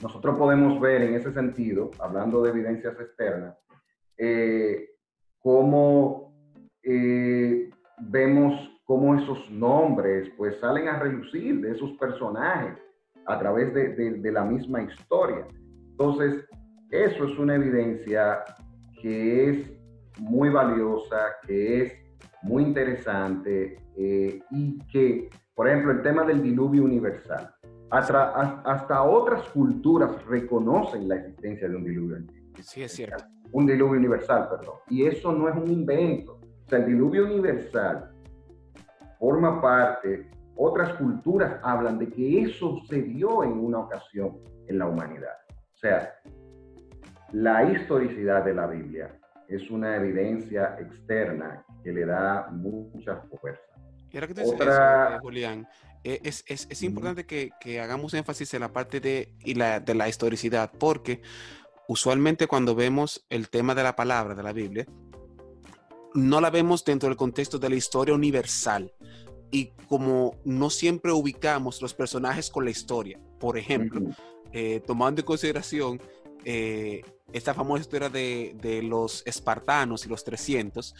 [0.03, 3.57] Nosotros podemos ver en ese sentido, hablando de evidencias externas,
[4.19, 4.91] eh,
[5.39, 6.35] cómo
[6.83, 12.79] eh, vemos cómo esos nombres pues salen a relucir de esos personajes
[13.27, 15.45] a través de, de, la misma historia.
[15.91, 16.45] Entonces,
[16.91, 18.45] eso es una evidencia
[19.03, 19.76] que es
[20.19, 21.93] muy valiosa, que es
[22.43, 27.53] muy interesante eh, y que, por ejemplo, el tema del diluvio universal.
[27.91, 32.19] Hasta, hasta otras culturas reconocen la existencia de un diluvio.
[32.61, 33.25] Sí, es cierto.
[33.53, 34.77] Un diluvio universal, perdón.
[34.89, 36.41] Y eso no es un invento.
[36.65, 38.11] O sea, el diluvio universal
[39.19, 44.89] forma parte, otras culturas hablan de que eso se dio en una ocasión en la
[44.89, 45.37] humanidad.
[45.75, 46.13] O sea,
[47.33, 49.17] la historicidad de la Biblia
[49.49, 53.63] es una evidencia externa que le da mucha fuerza.
[54.13, 55.69] Y ahora que tú dices eso, eh, Julián,
[56.05, 59.81] eh, es, es, es, importante que, que, hagamos énfasis en la parte de, y la,
[59.81, 61.21] de la historicidad, porque
[61.89, 64.87] usualmente cuando vemos el tema de la palabra de la Biblia,
[66.15, 68.93] no la vemos dentro del contexto de la historia universal.
[69.51, 74.01] Y como no siempre ubicamos los personajes con la historia, por ejemplo,
[74.53, 76.01] eh, tomando en consideración
[76.45, 80.95] eh, esta famosa historia de, los espartanos y los 300,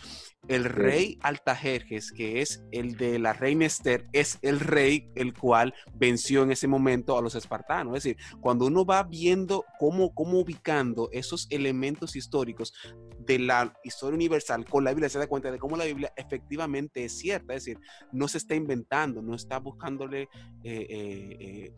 [0.49, 5.75] el rey Altajerjes, que es el de la reina Esther, es el rey el cual
[5.95, 7.97] venció en ese momento a los espartanos.
[7.97, 12.73] Es decir, cuando uno va viendo cómo, cómo ubicando esos elementos históricos
[13.19, 17.05] de la historia universal con la Biblia, se da cuenta de cómo la Biblia efectivamente
[17.05, 17.55] es cierta.
[17.55, 17.81] Es decir,
[18.13, 20.29] no se está inventando, no está buscándole
[20.65, 21.75] eh, eh,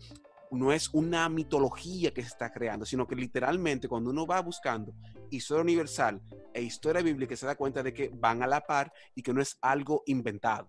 [0.50, 4.92] no es una mitología que se está creando, sino que literalmente cuando uno va buscando
[5.30, 6.20] historia universal
[6.52, 9.40] e historia bíblica se da cuenta de que van a la par y que no
[9.40, 10.68] es algo inventado.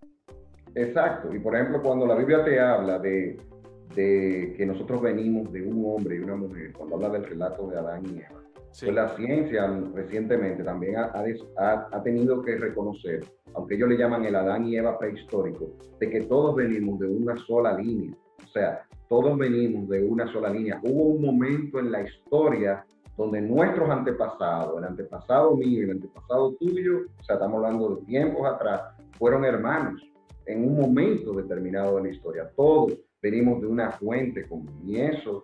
[0.76, 3.38] Exacto, y por ejemplo cuando la Biblia te habla de,
[3.96, 8.06] que nosotros venimos de un hombre y una mujer, cuando habla del relato de Adán
[8.06, 8.40] y Eva,
[8.80, 14.36] pues la ciencia recientemente también ha, ha, tenido que reconocer, aunque ellos le llaman el
[14.36, 18.16] Adán y Eva prehistórico, de que todos venimos de una sola línea.
[18.44, 20.80] O sea, todos venimos de una sola línea.
[20.84, 22.86] Hubo un momento en la historia
[23.18, 28.06] donde nuestros antepasados, el antepasado mío y el antepasado tuyo, o sea, estamos hablando de
[28.06, 28.82] tiempos atrás,
[29.18, 30.02] fueron hermanos
[30.46, 32.50] en un momento determinado de la historia.
[32.56, 35.44] Todos venimos de una fuente común y eso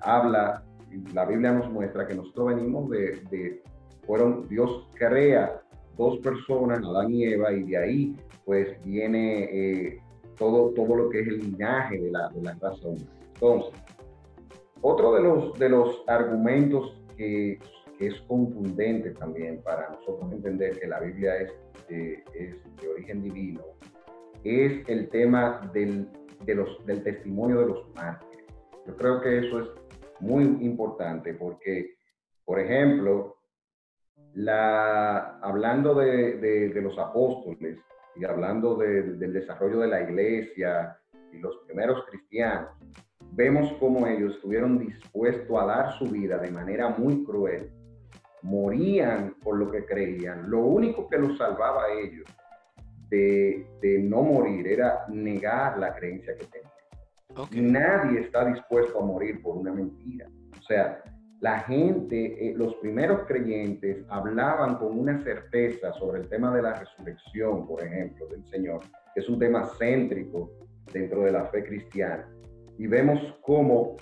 [0.00, 0.64] habla,
[1.14, 3.62] la Biblia nos muestra que nosotros venimos de,
[4.06, 5.62] fueron, Dios crea
[5.96, 10.02] dos personas, Adán y Eva, y de ahí pues viene eh,
[10.36, 13.06] todo, todo lo que es el linaje de la, de la raza humana.
[13.34, 13.80] Entonces,
[14.80, 17.58] otro de los, de los argumentos que,
[17.98, 21.52] que, es contundente también para nosotros entender que la Biblia es,
[21.88, 23.62] es de origen divino
[24.44, 26.08] es el tema del,
[26.44, 28.44] de los, del testimonio de los mártires.
[28.86, 29.68] Yo creo que eso es
[30.20, 31.96] muy importante porque,
[32.44, 33.36] por ejemplo,
[34.34, 37.78] La, hablando de, los apóstoles
[38.16, 40.98] y hablando del desarrollo de la iglesia
[41.32, 42.70] y los primeros cristianos,
[43.32, 47.70] vemos cómo ellos estuvieron dispuestos a dar su vida de manera muy cruel,
[48.42, 50.48] morían por lo que creían.
[50.48, 52.26] Lo único que los salvaba a ellos
[53.10, 53.66] de,
[54.02, 57.72] no morir era negar la creencia que tenían.
[57.72, 60.28] Nadie está dispuesto a morir por una mentira.
[60.58, 61.02] O sea,
[61.44, 66.72] la gente, eh, los primeros creyentes hablaban con una certeza sobre el tema de la
[66.72, 68.80] resurrección, por ejemplo, del Señor,
[69.14, 70.52] que es un tema céntrico
[70.90, 72.26] dentro de la fe cristiana.
[72.78, 73.96] Y vemos cómo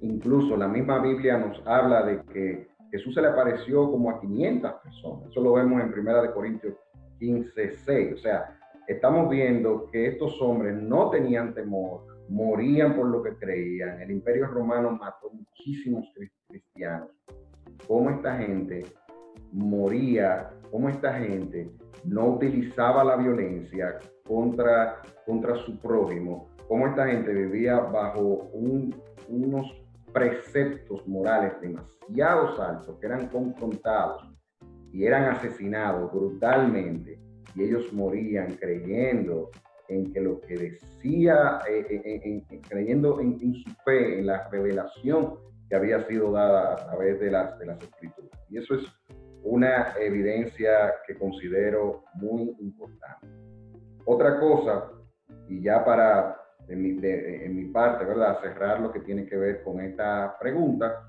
[0.00, 4.72] incluso la misma Biblia nos habla de que Jesús se le apareció como a 500
[4.82, 5.30] personas.
[5.30, 6.76] Eso lo vemos en Primera de Corintios
[7.18, 8.14] 15, 6.
[8.14, 14.00] O sea, estamos viendo que estos hombres no tenían temor, morían por lo que creían.
[14.00, 16.33] El imperio romano mató muchísimos cristianos.
[17.86, 18.84] Cómo esta gente
[19.52, 21.70] moría, cómo esta gente
[22.04, 28.50] no utilizaba la violencia contra, contra su prójimo, cómo esta gente vivía bajo
[29.28, 34.30] unos preceptos morales demasiado altos que eran confrontados
[34.92, 37.18] y eran asesinados brutalmente
[37.54, 39.50] y ellos morían creyendo
[39.88, 45.34] en que lo que decía, eh, eh, creyendo en, su fe, en la revelación
[45.68, 48.30] que había sido dada a través de las, de las escrituras.
[48.50, 48.84] Y eso es
[49.42, 53.26] una evidencia que considero muy importante.
[54.04, 54.90] Otra cosa,
[55.48, 58.40] y ya para en mi, en mi parte, ¿verdad?
[58.40, 61.08] Cerrar lo que tiene que ver con esta pregunta,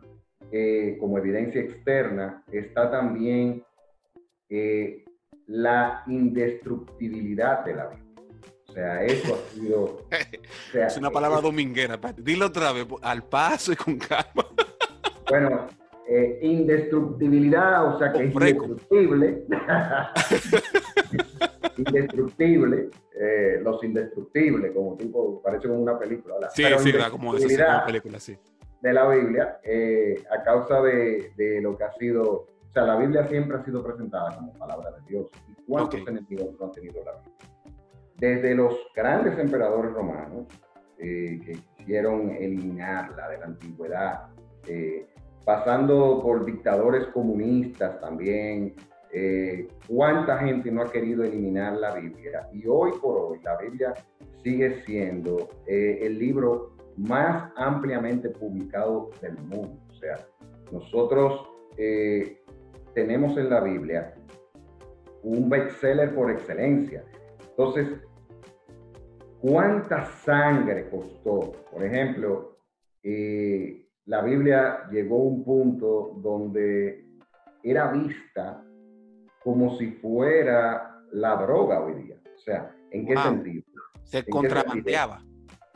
[1.00, 3.64] como evidencia externa, está también
[4.50, 5.04] eh,
[5.48, 8.05] la indestructibilidad de la vida.
[8.76, 10.02] O sea, eso ha sido...
[10.74, 11.98] es una palabra dominguera.
[12.18, 14.46] Dilo otra vez, al paso y con calma.
[15.30, 15.68] bueno,
[16.10, 19.46] eh, indestructibilidad, o sea que es indestructible.
[21.78, 26.50] indestructible, eh, los indestructibles, como tipo, parece como una película.
[26.50, 28.38] Sí, sí, como esa película, sí.
[28.82, 29.58] De la Biblia,
[30.30, 33.82] a causa de, de, lo que ha sido o sea, la Biblia siempre ha sido
[33.82, 35.32] presentada como palabra de Dios.
[35.48, 37.55] ¿Y cuántos enemigos no han tenido la Biblia?
[38.18, 40.48] Desde los grandes emperadores romanos
[40.98, 44.28] eh, que quisieron eliminarla de la antigüedad,
[44.68, 45.06] eh,
[45.44, 48.74] pasando por dictadores comunistas también,
[49.12, 52.48] eh, cuánta gente no ha querido eliminar la Biblia.
[52.54, 53.94] Y hoy por hoy la Biblia
[54.42, 59.78] sigue siendo el libro más ampliamente publicado del mundo.
[59.90, 60.18] O sea,
[60.72, 61.50] nosotros
[62.94, 64.14] tenemos en la Biblia
[65.24, 67.04] un bestseller por excelencia.
[67.58, 67.88] Entonces,
[69.40, 71.54] ¿cuánta sangre costó?
[71.72, 72.58] Por ejemplo,
[73.02, 77.06] eh, la Biblia llegó a un punto donde
[77.64, 78.62] era vista
[79.42, 82.18] como si fuera la droga hoy día.
[82.36, 83.64] O sea, ¿en qué sentido?
[84.04, 85.22] Se contrabandeaba.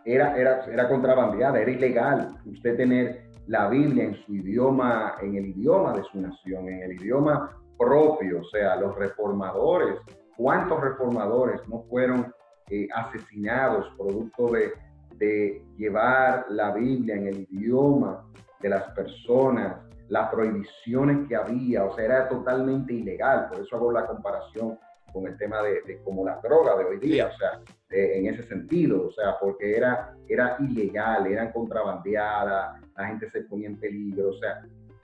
[0.04, 5.48] Era, era, era contrabandeada, era ilegal usted tener la Biblia en su idioma, en el
[5.48, 9.96] idioma de su nación, en el idioma propio, o sea, los reformadores,
[10.40, 12.34] ¿cuántos reformadores no fueron
[12.70, 14.72] eh, asesinados producto de,
[15.18, 18.26] de llevar la Biblia en el idioma
[18.62, 23.92] de las personas, las prohibiciones que había, o sea, era totalmente ilegal, por eso hago
[23.92, 24.80] la comparación
[25.12, 28.44] con el tema de, de como la droga de hoy día, o sea, en ese
[28.44, 34.30] sentido, o sea, porque era, era ilegal, eran contrabandeadas, la gente se ponía en peligro,
[34.30, 34.62] o sea,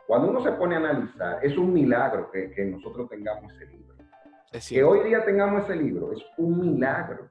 [0.08, 3.95] cuando uno se pone a analizar, es un milagro que, que nosotros tengamos ese libro.
[4.70, 7.30] Que hoy día tengamos ese libro, es un milagro.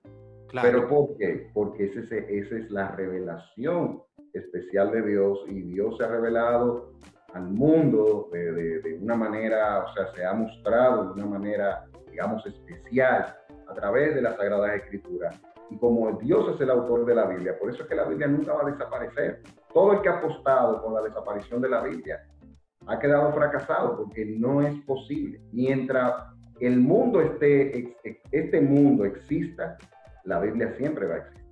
[0.49, 0.69] Claro.
[0.69, 1.51] ¿Pero por qué?
[1.53, 6.93] Porque ese, esa es la revelación especial de Dios y Dios se ha revelado
[7.33, 11.85] al mundo de, de, de, una manera, o sea, se ha mostrado de una manera,
[12.09, 13.35] digamos, especial
[13.67, 15.41] a través de las Sagradas Escrituras.
[15.71, 18.29] Y como Dios es el autor de la Biblia, por eso es que la Biblia
[18.29, 19.43] nunca va a desaparecer.
[19.73, 22.25] Todo el que ha apostado con la desaparición de la Biblia
[22.87, 25.41] ha quedado fracasado porque no es posible.
[25.53, 27.97] Mientras el mundo esté,
[28.31, 29.77] este mundo exista,
[30.25, 31.45] la Biblia siempre va a existir.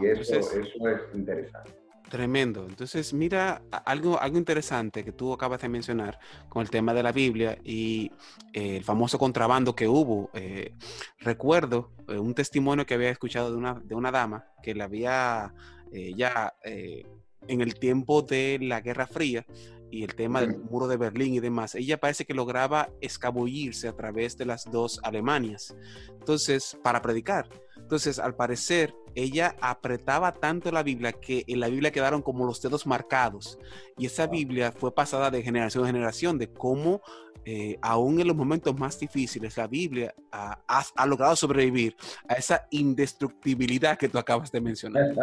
[0.00, 1.86] y eso, eso es interesante.
[2.08, 2.66] Tremendo.
[2.68, 7.10] Entonces, mira algo, algo interesante que tú acabas de mencionar con el tema de la
[7.10, 8.12] Biblia y
[8.52, 10.30] eh, el famoso contrabando que hubo.
[10.34, 10.72] Eh,
[11.18, 15.52] recuerdo eh, un testimonio que había escuchado de una, de una dama que le había
[15.92, 19.46] ya en el tiempo de la Guerra Fría
[19.90, 23.96] y el tema del muro de Berlín y demás, ella parece que lograba escabullirse a
[23.96, 25.76] través de las dos Alemanias.
[26.08, 27.48] Entonces, para predicar.
[27.76, 32.60] Entonces, al parecer, ella apretaba tanto la Biblia que en la Biblia quedaron como los
[32.60, 33.58] dedos marcados.
[33.96, 37.00] Y esa Biblia fue pasada de generación en generación, de cómo
[37.48, 41.96] eh, aún en los momentos más difíciles, la Biblia ha, logrado sobrevivir
[42.28, 45.14] a esa indestructibilidad que tú acabas de mencionar.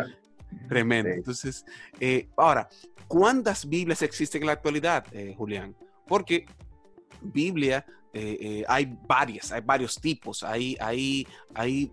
[0.68, 1.10] Tremendo.
[1.10, 1.66] Entonces,
[2.00, 2.68] eh, ahora,
[3.08, 5.76] ¿cuántas Biblias existen en la actualidad, eh, Julián?
[6.08, 6.46] Porque
[7.22, 7.86] Biblia
[8.68, 11.26] hay varias, hay varios tipos, hay, hay,
[11.56, 11.92] hay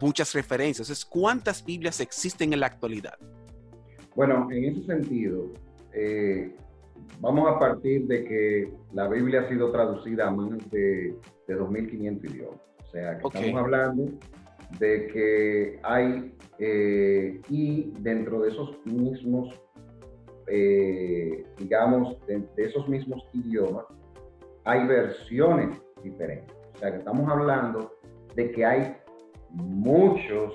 [0.00, 0.88] muchas referencias.
[0.88, 3.16] Entonces, ¿cuántas Biblias existen en la actualidad?
[4.16, 5.52] Bueno, en ese sentido,
[7.20, 11.14] Vamos a partir de que la Biblia ha sido traducida a más de,
[11.46, 12.60] de 2.500 idiomas.
[12.82, 14.04] O sea, que estamos hablando
[14.78, 19.60] de que hay, eh, y dentro de esos mismos,
[20.46, 23.86] eh, digamos, de, esos mismos idiomas,
[24.64, 26.54] hay versiones diferentes.
[26.74, 27.92] O sea, que estamos hablando
[28.34, 28.96] de que hay
[29.50, 30.52] muchos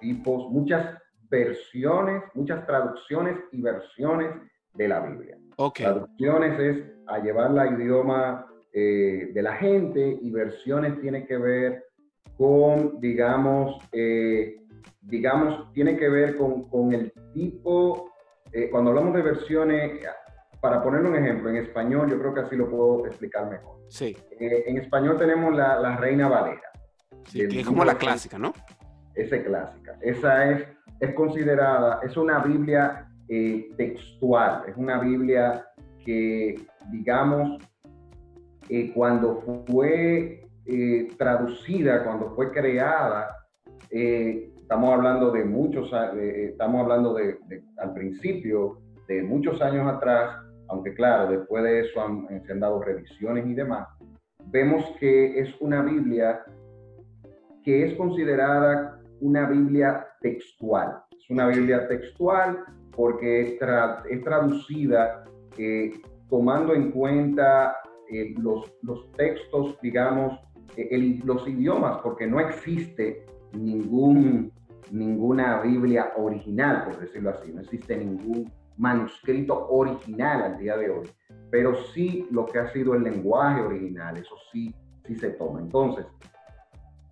[0.00, 0.96] tipos, muchas
[1.28, 4.30] versiones, muchas traducciones y versiones
[4.74, 5.38] de la Biblia.
[5.74, 11.85] Traducciones es a llevar la idioma eh, de la gente y versiones tiene que ver
[12.36, 14.56] con, digamos, eh,
[15.02, 18.10] digamos, tiene que ver con, con el tipo,
[18.52, 20.00] eh, cuando hablamos de versiones,
[20.60, 23.76] para poner un ejemplo, en español yo creo que así lo puedo explicar mejor.
[23.88, 24.16] Sí.
[24.40, 26.72] en español tenemos la, la Reina Valera.
[27.28, 28.52] Sí, que es como la clásica, ¿no?
[29.14, 29.96] Esa es clásica.
[30.00, 30.66] Esa es,
[31.00, 35.66] es considerada, es una Biblia eh, textual, es una Biblia
[36.04, 36.54] que,
[36.90, 37.58] digamos,
[38.68, 43.30] eh, cuando fue eh, traducida, cuando fue creada,
[43.90, 47.38] estamos hablando de muchos, estamos hablando de,
[47.78, 50.36] al principio, de muchos años atrás,
[50.68, 53.86] aunque claro, después de eso han, se han dado revisiones y demás,
[54.46, 56.42] vemos que es una Biblia
[57.66, 61.02] que es considerada una Biblia textual.
[61.10, 63.58] Es una Biblia textual porque es,
[64.24, 65.24] traducida
[65.58, 65.92] eh,
[66.30, 67.76] tomando en cuenta
[68.10, 70.38] eh, los, los, textos, digamos,
[70.76, 74.52] eh, los idiomas, porque no existe ningún,
[74.90, 81.08] ninguna Biblia original, por decirlo así, no existe ningún manuscrito original al día de hoy,
[81.50, 84.74] pero sí lo que ha sido el lenguaje original, eso sí,
[85.06, 85.60] sí se toma.
[85.60, 86.06] Entonces,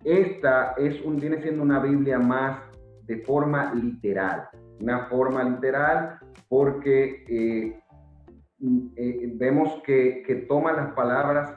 [0.03, 2.59] esta es un, viene siendo una Biblia más
[3.07, 4.47] de forma literal,
[4.79, 7.79] una forma literal porque eh,
[8.95, 11.55] eh, vemos que, que, toma las palabras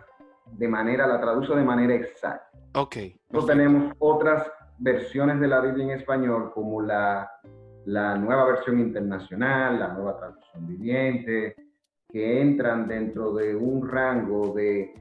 [0.59, 2.51] de manera, la traduce de manera exacta.
[2.75, 2.97] Ok.
[3.31, 7.31] Nosotros tenemos otras versiones de la Biblia en español, como la,
[7.87, 11.55] la nueva versión internacional, la nueva traducción viviente,
[12.09, 14.95] que entran dentro de un rango de,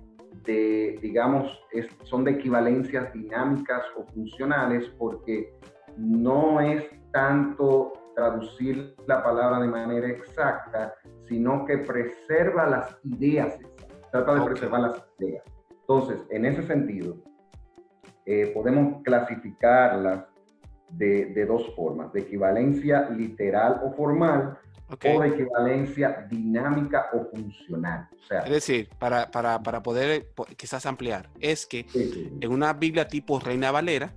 [0.46, 1.60] de digamos,
[2.04, 5.54] son de equivalencias dinámicas o funcionales porque
[5.98, 10.94] no es tanto traducir la palabra de manera exacta,
[11.28, 13.60] sino que preserva las ideas,
[14.24, 15.44] trata de preservar las ideas.
[15.70, 17.18] Entonces, en ese sentido,
[18.26, 20.26] eh, podemos clasificarlas
[20.90, 24.58] de, dos formas, de equivalencia literal o formal
[24.90, 28.08] o de equivalencia dinámica o funcional.
[28.46, 33.40] es decir, para, para, para poder eh, quizás ampliar, es que en una Biblia tipo
[33.40, 34.14] Reina Valera,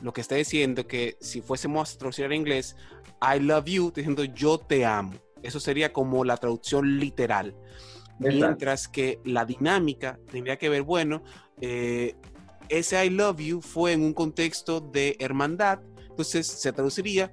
[0.00, 2.76] lo que está diciendo que si fuésemos a traducir en inglés,
[3.20, 5.12] I love you, diciendo yo te amo.
[5.42, 7.54] Eso sería como la traducción literal.
[8.22, 11.22] Mientras que la dinámica tendría que ver, bueno,
[11.60, 12.14] eh,
[12.68, 17.30] ese I love you fue en un contexto de hermandad, entonces se traduciría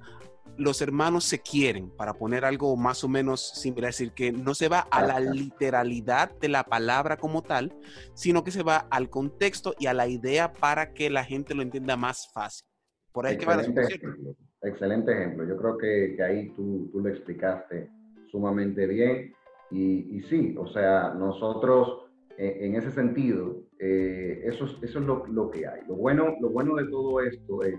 [0.60, 4.54] los hermanos se quieren, para poner algo más o menos similar, es decir, que no
[4.54, 7.74] se va a la literalidad de la palabra como tal,
[8.12, 11.62] sino que se va al contexto y a la idea para que la gente lo
[11.62, 12.66] entienda más fácil.
[13.10, 15.48] Por ahí excelente que va ejemplo, Excelente ejemplo.
[15.48, 17.88] Yo creo que, ahí tú, tú, lo explicaste
[18.30, 19.32] sumamente bien.
[19.70, 22.10] Y, y sí, o sea, nosotros
[22.42, 25.82] eh, en ese sentido, eh, eso, eso es lo, lo, que hay.
[25.86, 27.78] Lo bueno, lo bueno de todo esto es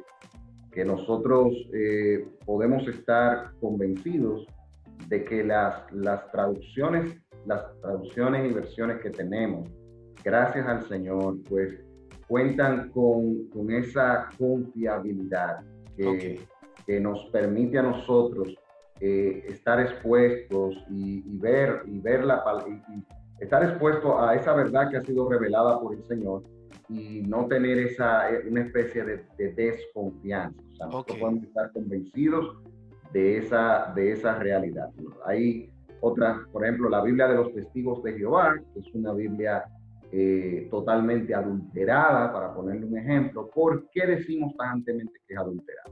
[0.71, 4.45] que nosotros eh, podemos estar convencidos
[5.07, 7.17] de que las, las traducciones,
[7.47, 9.67] las traducciones y versiones que tenemos,
[10.23, 11.83] gracias al Señor, pues
[12.27, 15.61] cuentan con, con esa confiabilidad
[15.97, 16.39] que,
[16.85, 18.55] que, nos permite a nosotros
[19.01, 24.97] eh, estar expuestos y, ver, y ver la y estar expuesto a esa verdad que
[24.97, 26.43] ha sido revelada por el Señor
[26.87, 30.61] y no tener esa, eh, una especie de, desconfianza.
[30.71, 32.57] O sea, nosotros podemos estar convencidos
[33.11, 34.89] de esa, de esa realidad.
[35.25, 35.71] Hay
[36.01, 39.63] otras, por ejemplo, la Biblia de los Testigos de Jehová, que es una Biblia
[40.11, 43.49] eh, totalmente adulterada, para ponerle un ejemplo.
[43.49, 45.89] ¿Por qué decimos tajantemente que es adulterada?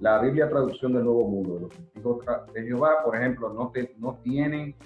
[0.00, 2.24] La Biblia Traducción del Nuevo Mundo, de los testigos
[2.54, 4.76] de Jehová, por ejemplo, no, te, no tienen,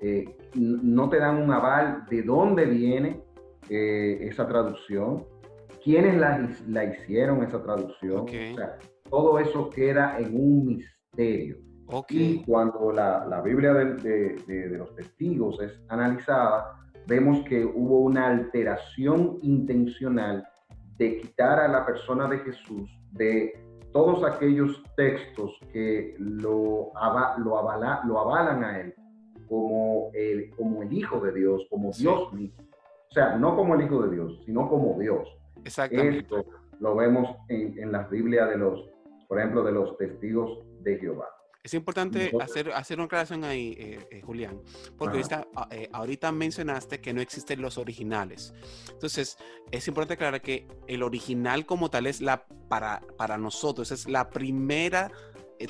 [0.00, 3.22] eh, no te dan un aval de dónde viene
[3.68, 5.24] eh, esa traducción,
[5.84, 8.22] quiénes la, la hicieron esa traducción.
[8.22, 11.58] O sea, todo eso queda en un misterio.
[12.08, 16.72] Y cuando la, la Biblia de, de, de, los testigos es analizada,
[17.06, 20.44] vemos que hubo una alteración intencional
[20.96, 23.65] de quitar a la persona de Jesús de
[23.96, 26.92] todos aquellos textos que lo,
[27.38, 28.94] lo, avala, lo avalan a él
[29.48, 32.62] como el, como el Hijo de Dios, como Dios mismo.
[33.10, 35.26] O sea, no como el Hijo de Dios, sino como Dios.
[35.64, 36.18] Exactamente.
[36.18, 36.44] Esto
[36.78, 38.86] lo vemos en, en las Biblias de los,
[39.28, 41.28] por ejemplo, de los testigos de Jehová.
[41.66, 44.62] Es importante hacer, hacer una aclaración ahí, eh, eh, Julián,
[44.96, 48.54] porque ahorita, ah, eh, ahorita, mencionaste que no existen los originales.
[48.92, 49.36] Entonces,
[49.72, 54.30] es importante aclarar que el original como tal es la, para, para nosotros, es la
[54.30, 55.10] primera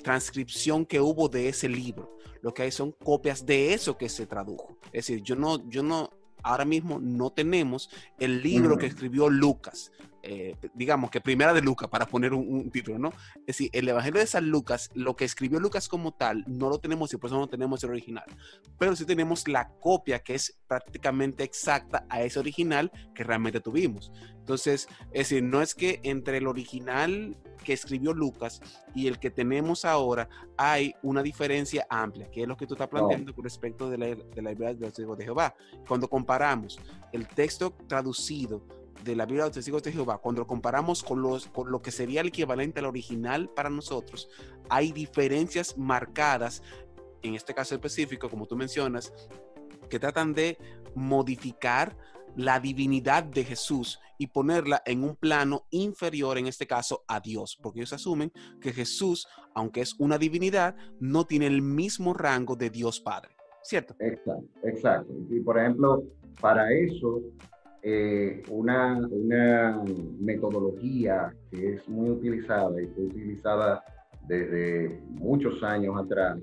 [0.04, 2.18] transcripción que hubo de ese libro.
[2.42, 4.76] Lo que hay son copias de eso que se tradujo.
[4.92, 6.10] Es decir, yo no, yo no,
[6.42, 7.88] ahora mismo no tenemos
[8.18, 9.92] el libro que escribió Lucas.
[10.28, 13.12] Eh, digamos que primera de Lucas, para poner un, título, ¿no?
[13.36, 16.80] Es decir, el Evangelio de San Lucas, lo que escribió Lucas como tal, no lo
[16.80, 18.24] tenemos y por eso no tenemos el original,
[18.76, 24.10] pero sí tenemos la copia que es prácticamente exacta a ese original que realmente tuvimos.
[24.38, 28.60] Entonces, es decir, no es que entre el original que escribió Lucas
[28.96, 32.88] y el que tenemos ahora hay una diferencia amplia, que es lo que tú estás
[32.88, 35.54] planteando con respecto de la, de la Biblia de los de Jehová.
[35.86, 36.80] Cuando comparamos
[37.12, 38.62] el texto traducido
[39.04, 41.80] de la Biblia de los Testigos de Jehová, cuando lo comparamos con, los, con lo
[41.80, 44.28] que sería el equivalente al original para nosotros,
[44.68, 46.62] hay diferencias marcadas,
[47.22, 49.12] en este caso específico, como tú mencionas,
[49.88, 50.58] que tratan de
[50.94, 51.96] modificar
[52.36, 57.58] la divinidad de Jesús y ponerla en un plano inferior, en este caso, a Dios,
[57.60, 62.70] porque ellos asumen que Jesús, aunque es una divinidad, no tiene el mismo rango de
[62.70, 63.94] Dios Padre, ¿cierto?
[63.98, 65.12] Exacto, exacto.
[65.30, 66.02] Y por ejemplo,
[66.40, 67.20] para eso
[67.88, 69.80] eh, una, una,
[70.18, 73.80] metodología que es muy utilizada y fue utilizada
[74.26, 76.36] desde muchos años atrás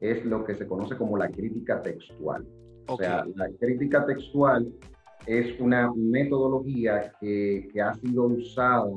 [0.00, 2.46] es lo que se conoce como la crítica textual.
[2.88, 4.70] O sea, la crítica textual
[5.26, 8.90] es una metodología que, que ha sido usada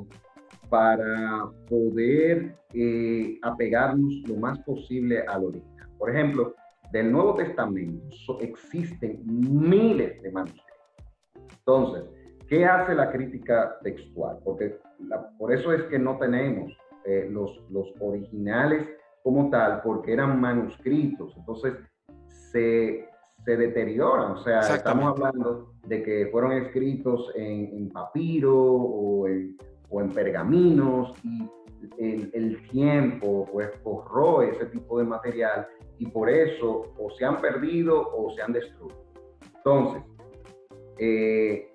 [0.69, 5.87] para poder eh, apegarnos lo más posible al original.
[5.97, 6.55] Por ejemplo,
[6.91, 10.64] del Nuevo Testamento existen miles de manuscritos
[11.49, 12.03] entonces,
[12.47, 14.39] ¿qué hace la crítica textual?
[14.43, 14.79] Porque
[15.37, 16.71] por eso es que no tenemos
[17.05, 18.87] eh, los, los originales
[19.23, 21.33] como tal, porque eran manuscritos.
[21.37, 21.73] Entonces,
[22.51, 23.07] se,
[23.43, 24.33] se deterioran.
[24.33, 29.57] O sea, estamos hablando de que fueron escritos en, papiro o en,
[29.89, 31.49] o en, pergaminos y
[31.97, 35.67] el, el, tiempo pues borró ese tipo de material
[35.99, 39.05] y por eso o se han perdido o se han destruido.
[39.57, 40.03] Entonces,
[40.99, 41.71] eh,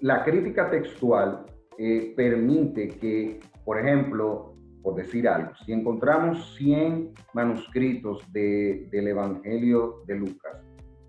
[0.00, 1.44] la crítica textual
[1.78, 10.16] eh, permite que, por ejemplo, por decir algo, si encontramos 100 manuscritos del Evangelio de
[10.16, 10.60] Lucas,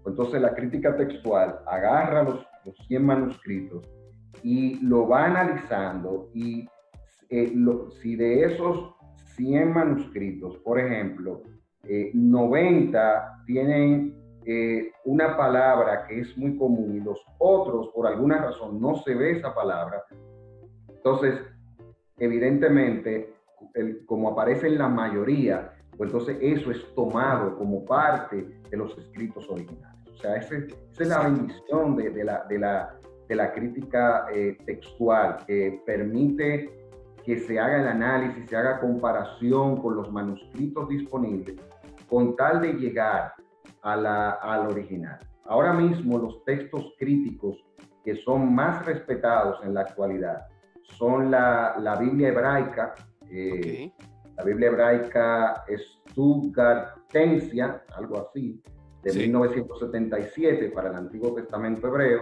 [0.01, 2.45] pues entonces la crítica textual agarra los,
[2.87, 3.87] 100 manuscritos
[4.41, 6.67] y lo va analizando y
[7.29, 7.53] eh,
[8.01, 8.95] si de esos
[9.35, 11.43] 100 manuscritos, por ejemplo,
[12.13, 18.79] 90 tienen eh, una palabra que es muy común y los otros, por alguna razón,
[18.79, 20.03] no se ve esa palabra,
[21.05, 21.39] entonces,
[22.17, 23.31] evidentemente,
[24.07, 29.47] como aparece en la mayoría, pues entonces eso es tomado como parte de los escritos
[29.47, 30.09] originales.
[30.11, 32.95] O sea, esa es la bendición de, la, de, la,
[33.27, 36.71] de la crítica eh, textual, que permite
[37.23, 41.55] que se haga el análisis, se haga comparación con los manuscritos disponibles,
[42.09, 43.34] con tal de llegar
[43.85, 45.19] a la, al original.
[45.45, 47.63] Ahora mismo los textos críticos
[48.03, 50.47] que son más respetados en la actualidad
[50.97, 52.95] son la, la Biblia hebraica,
[53.29, 53.91] eh,
[54.37, 55.63] la Biblia hebraica
[56.09, 58.61] Stuttgartensia, algo así,
[59.03, 62.21] de 1977 para el Antiguo Testamento hebreo,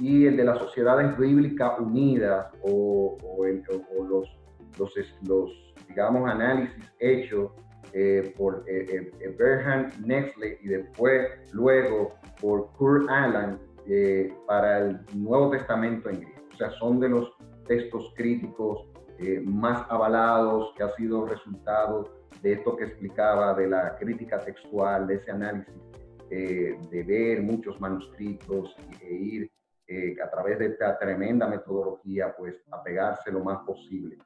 [0.00, 4.28] y el de las Sociedades Bíblicas Unidas o, o, o los,
[4.76, 4.92] los,
[5.22, 7.52] los, digamos, análisis hechos
[7.94, 13.58] eh, por eh, eh, Berhan Nexley y después, luego, por Kurt Allen
[14.46, 16.42] para el Nuevo Testamento en griego.
[16.52, 17.32] O sea, son de los
[17.66, 18.88] textos críticos
[19.44, 22.10] más avalados que ha sido resultado
[22.42, 25.74] de esto que explicaba de la crítica textual, de ese análisis,
[26.30, 29.50] de ver muchos manuscritos e ir
[29.86, 34.16] eh, a través de esta tremenda metodología, pues apegarse lo más posible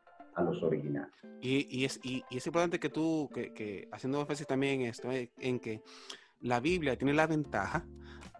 [0.40, 1.12] los originales.
[1.40, 5.30] Y, es, y, es, importante que tú, que, que haciendo énfasis también en esto, eh,
[5.38, 5.82] en que
[6.40, 7.86] la Biblia tiene la ventaja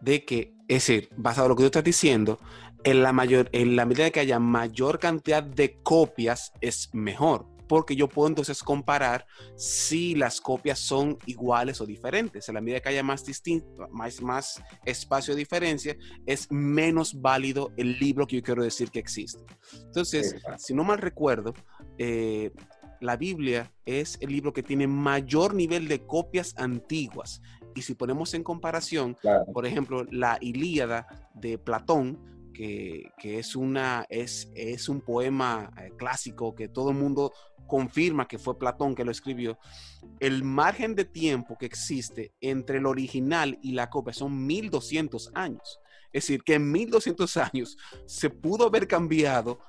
[0.00, 2.38] de que, es decir, basado en lo que tú estás diciendo,
[2.84, 7.94] en la, mayor, en la medida que haya mayor cantidad de copias es mejor porque
[7.94, 12.48] yo puedo entonces comparar si las copias son iguales o diferentes.
[12.48, 15.96] En la medida que haya más distinto, más, más espacio de diferencia,
[16.26, 19.44] es menos válido el libro que yo quiero decir que existe.
[19.82, 21.54] Entonces, si no mal recuerdo,
[21.98, 22.50] eh,
[23.00, 27.40] la Biblia es el libro que tiene mayor nivel de copias antiguas.
[27.74, 29.16] Y si ponemos en comparación,
[29.52, 32.18] por ejemplo, la Ilíada de Platón,
[32.52, 37.32] que, que, es, una, es, es un poema eh, clásico que todo el mundo
[37.68, 39.58] confirma que fue Platón que lo escribió,
[40.18, 45.78] el margen de tiempo que existe entre el original y la copia son 1200 años.
[46.12, 49.60] Es decir, que en 1200 años se pudo haber cambiado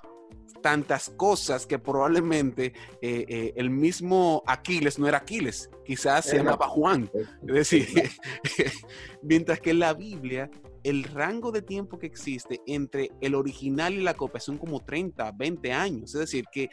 [0.62, 6.68] tantas cosas que probablemente eh, eh, el mismo Aquiles no era Aquiles, quizás se llamaba
[6.68, 7.10] Juan.
[7.48, 7.88] Es decir,
[9.22, 10.50] mientras que en la Biblia
[10.84, 15.32] el rango de tiempo que existe entre el original y la copia son como 30,
[15.34, 16.14] 20 años.
[16.16, 16.70] Es decir, que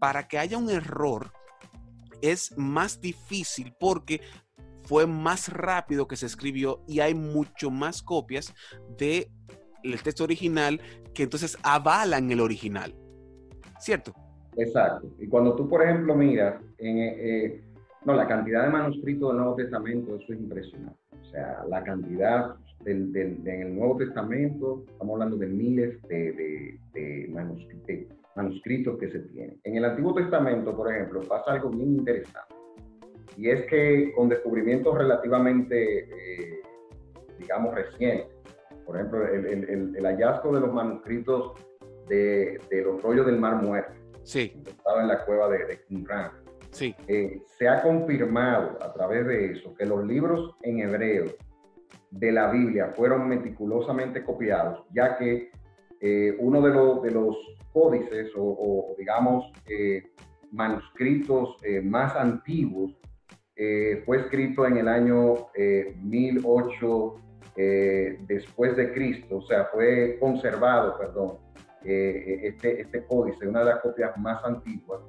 [0.00, 1.30] para que haya un error
[2.22, 4.20] es más difícil porque
[4.82, 8.52] fue más rápido que se escribió y hay mucho más copias
[8.98, 9.28] del
[9.84, 10.80] el texto original
[11.14, 12.94] que entonces avalan el original.
[13.78, 14.12] ¿Cierto?
[14.56, 15.08] Exacto.
[15.18, 17.64] Y cuando tú, por ejemplo, miras, en, eh, eh,
[18.04, 20.98] no, la cantidad de manuscritos del Nuevo Testamento, eso es impresionante.
[21.18, 28.98] O sea, la cantidad del, del, Nuevo Testamento, estamos hablando de miles de manuscritos manuscritos
[28.98, 29.60] que se tienen.
[29.64, 32.54] En el Antiguo Testamento, por ejemplo, pasa algo bien interesante.
[33.36, 36.60] Y es que con descubrimientos relativamente, eh,
[37.38, 38.28] digamos, recientes,
[38.84, 41.52] por ejemplo, el, hallazgo de los manuscritos
[42.08, 43.92] de, los rollos del Mar Muerto,
[44.24, 44.50] sí.
[44.64, 46.32] que estaba en la cueva de, de Qumran,
[46.70, 46.94] sí.
[47.06, 51.26] Eh, se ha confirmado a través de eso que los libros en hebreo
[52.10, 55.52] de la Biblia fueron meticulosamente copiados, ya que
[56.00, 57.36] eh, uno de, los, de los
[57.72, 60.02] códices o, digamos, eh,
[60.50, 62.96] manuscritos eh, más antiguos
[64.06, 65.48] fue escrito en el año
[66.02, 67.14] 1008
[68.26, 71.36] después de Cristo, o sea, fue conservado, perdón,
[71.84, 75.02] este, este códice, una de las copias más antiguas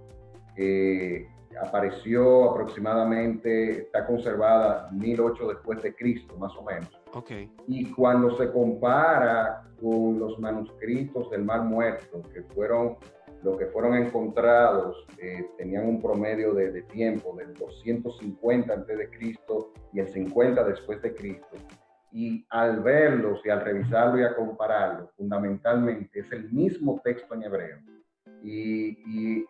[1.62, 7.01] apareció aproximadamente, está conservada 1008 después de Cristo, más o menos.
[7.14, 7.52] Okay.
[7.68, 12.98] Y cuando se compara con los manuscritos del Mar Muerto, que fueron
[13.44, 19.74] los que fueron encontrados, eh, tenían un promedio de, tiempo del 250 antes de Cristo
[19.94, 21.58] y el 50 después de Cristo.
[22.12, 27.44] Y al verlos y al revisarlo y a compararlo, fundamentalmente es el mismo texto en
[27.44, 27.78] hebreo.
[28.44, 29.46] Y, y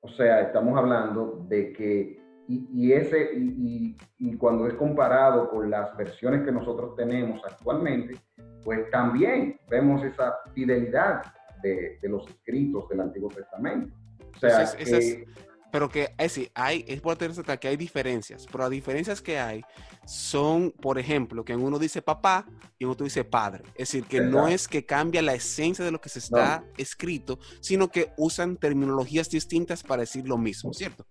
[0.00, 3.96] o sea, estamos hablando de que, y, ese, y,
[4.38, 8.16] cuando es comparado con las versiones que nosotros tenemos actualmente,
[8.64, 11.22] pues también vemos esa fidelidad
[11.62, 13.94] de, los escritos del Antiguo Testamento.
[14.34, 15.26] O sea, que,
[15.70, 19.62] pero que es decir, hay, es importante que hay diferencias, pero las diferencias que hay
[20.06, 22.46] son, por ejemplo, que en uno dice papá
[22.78, 23.64] y en otro dice padre.
[23.74, 27.38] Es decir, que no es que cambia la esencia de lo que se está escrito,
[27.60, 31.06] sino que usan terminologías distintas para decir lo mismo, ¿cierto?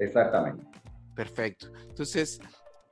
[0.00, 0.66] Exactamente.
[1.14, 1.70] Perfecto.
[1.88, 2.40] Entonces,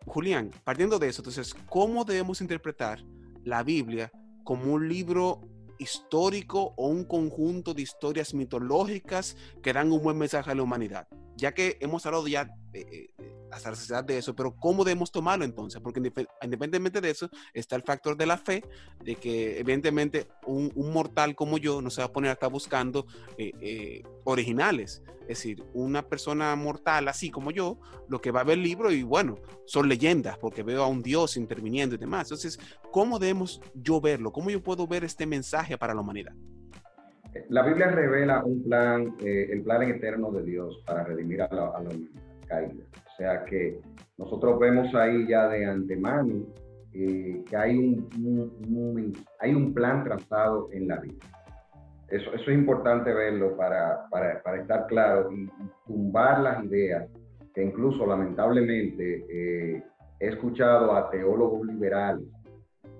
[0.06, 3.02] Julián, partiendo de eso, entonces, ¿cómo debemos interpretar
[3.44, 4.12] la Biblia
[4.44, 5.40] como un libro
[5.78, 11.08] histórico o un conjunto de historias mitológicas que dan un buen mensaje a la humanidad.
[11.36, 13.08] Ya que hemos hablado ya eh,
[13.50, 15.80] hasta la sociedad de eso, pero ¿cómo debemos tomarlo entonces?
[15.80, 18.64] Porque independientemente de eso, está el factor de la fe,
[19.04, 24.02] de que evidentemente un, mortal como yo no se va a poner acá buscando eh,
[24.24, 25.02] originales.
[25.22, 27.78] Es decir, una persona mortal así como yo,
[28.08, 29.36] lo que va a ver el libro y bueno,
[29.66, 32.28] son leyendas, porque veo a un Dios interviniendo y demás.
[32.28, 32.58] Entonces,
[32.90, 34.32] ¿cómo debemos yo verlo?
[34.32, 36.32] ¿Cómo yo puedo ver este mensaje para la humanidad?
[37.50, 41.66] La Biblia revela un plan, eh, el plan eterno de Dios para redimir a la,
[41.66, 41.82] a
[42.46, 42.84] caída.
[43.18, 43.80] Sea que
[44.16, 46.46] nosotros vemos ahí ya de antemano
[46.94, 51.28] eh, que hay un, hay un plan trazado en la Biblia.
[52.08, 55.48] Eso, eso es importante verlo para, para, para estar claro y,
[55.86, 57.08] tumbar las ideas
[57.54, 59.82] que incluso lamentablemente eh,
[60.20, 62.24] he escuchado a teólogos liberales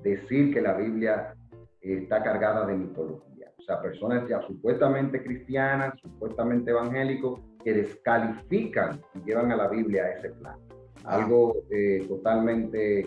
[0.02, 1.34] decir que la Biblia
[1.80, 3.50] está cargada de mitología.
[3.58, 10.04] O sea, personas ya supuestamente cristianas, supuestamente evangélicos, que descalifican y llevan a la Biblia
[10.04, 10.59] a ese plan.
[11.04, 13.06] Algo eh, totalmente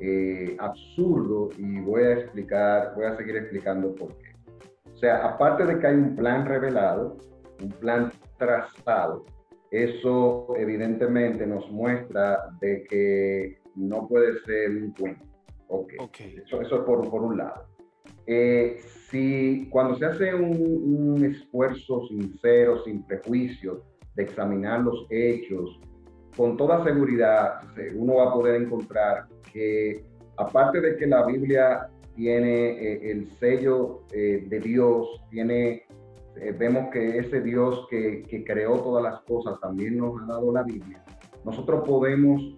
[0.00, 4.28] eh, absurdo y voy a explicar, voy a seguir explicando por qué.
[4.92, 7.16] O sea, aparte de que hay un plan revelado,
[7.62, 9.24] un plan trazado,
[9.70, 15.24] eso evidentemente nos muestra de que no puede ser un cuento.
[15.68, 15.92] Ok.
[16.00, 16.42] okay.
[16.44, 17.67] Eso, eso es por, por un lado.
[18.30, 23.78] Eh, si cuando se hace un, un, esfuerzo sincero, sin prejuicios,
[24.16, 25.80] de examinar los hechos,
[26.36, 27.62] con toda seguridad
[27.94, 30.04] uno va a poder encontrar que
[30.36, 35.84] aparte de que la Biblia tiene eh, el sello eh, de Dios, tiene,
[36.36, 40.52] eh, vemos que ese Dios que, que, creó todas las cosas también nos ha dado
[40.52, 41.02] la Biblia,
[41.44, 42.56] nosotros podemos,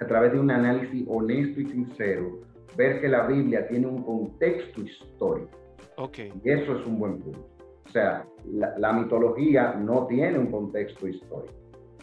[0.00, 2.40] a través de un análisis honesto y sincero,
[2.76, 5.50] ver que la Biblia tiene un contexto histórico.
[5.96, 6.32] Okay.
[6.44, 7.48] Y eso es un buen punto.
[7.86, 11.54] O sea, la, la mitología no tiene un contexto histórico.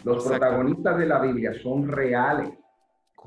[0.03, 2.49] Los protagonistas de la Biblia son reales.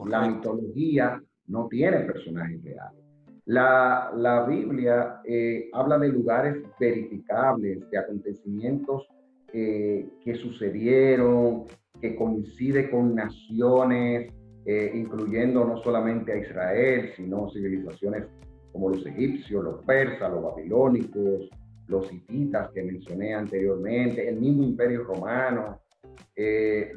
[0.07, 3.03] La mitología no tiene personajes reales.
[3.47, 9.09] La, la Biblia eh, habla de lugares verificables, de acontecimientos
[9.53, 11.65] eh, que sucedieron,
[12.01, 14.33] que coincide con naciones,
[14.71, 18.27] eh, incluyendo no solamente a Israel, sino civilizaciones
[18.71, 21.49] como los egipcios, los persas, los babilónicos,
[21.87, 25.81] los hititas que mencioné anteriormente, el mismo imperio romano.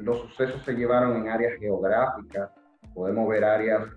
[0.00, 2.50] los sucesos se llevaron en áreas geográficas,
[2.92, 3.88] podemos ver áreas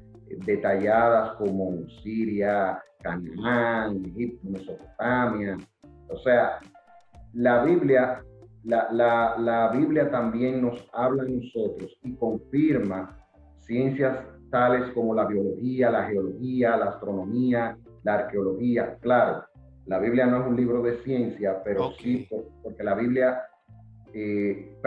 [0.45, 5.57] detalladas como Siria, Canaán, Egipto, Mesopotamia.
[6.07, 6.59] O sea,
[7.33, 8.23] la Biblia,
[8.63, 13.19] la, la, la Biblia también nos habla a nosotros y confirma
[13.65, 18.97] ciencias tales como la biología, la geología, la astronomía, la arqueología.
[19.01, 19.43] Claro,
[19.85, 22.27] la Biblia no es un libro de ciencia, pero sí
[22.63, 23.41] porque la Biblia
[24.13, 24.77] eh,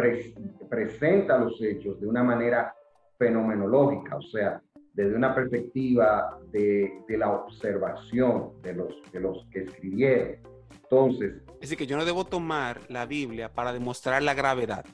[0.68, 2.74] presenta los hechos de una manera
[3.18, 4.62] fenomenológica, o sea,
[4.94, 10.36] desde una perspectiva de, de, la observación de los, de los que escribieron.
[10.82, 11.34] Entonces...
[11.54, 14.84] Es decir, que yo no debo tomar la Biblia para demostrar la gravedad.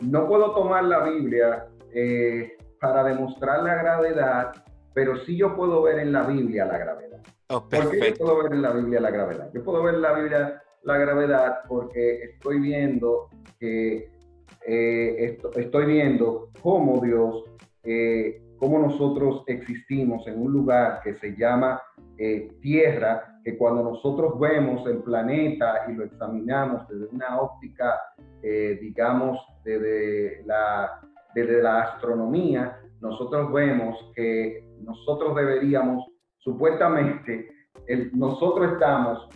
[0.00, 4.52] No puedo tomar la Biblia eh, para demostrar la gravedad,
[4.92, 7.22] pero sí yo puedo ver en la Biblia la gravedad.
[7.48, 9.50] Oh, ¿Por qué yo puedo ver en la Biblia la gravedad?
[9.54, 14.10] Yo puedo ver en la Biblia la gravedad porque estoy viendo que
[14.66, 17.44] eh, estoy viendo cómo Dios
[17.82, 21.80] eh, cómo nosotros existimos en un lugar que se llama
[22.18, 28.00] eh, Tierra, que cuando nosotros vemos el planeta y lo examinamos desde una óptica,
[28.42, 31.00] eh, digamos, desde la,
[31.36, 36.06] desde la astronomía, nosotros vemos que nosotros deberíamos,
[36.38, 37.50] supuestamente,
[37.86, 39.28] el, nosotros estamos,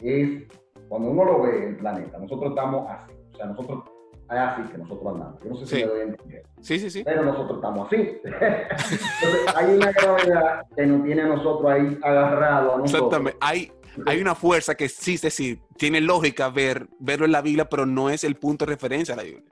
[0.00, 0.44] es,
[0.88, 3.84] cuando uno lo ve, el planeta, nosotros estamos así, o sea, nosotros
[4.30, 5.42] así que nosotros andamos.
[5.44, 5.82] Yo no sé si sí.
[5.82, 6.42] me doy a entender.
[6.62, 7.02] Sí, sí, sí.
[7.04, 7.96] Pero nosotros estamos así.
[8.24, 12.80] Entonces, hay una gravedad que nos tiene a nosotros ahí agarrados.
[12.82, 13.38] Exactamente.
[13.42, 13.70] Hay,
[14.06, 18.08] hay una fuerza que sí, sí, tiene lógica ver, verlo en la Biblia, pero no
[18.08, 19.44] es el punto de referencia a la Biblia.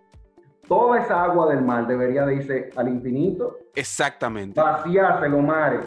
[0.71, 3.59] Toda esa agua del mar debería de irse al infinito.
[3.75, 4.61] Exactamente.
[4.61, 5.81] Vaciarse los mares.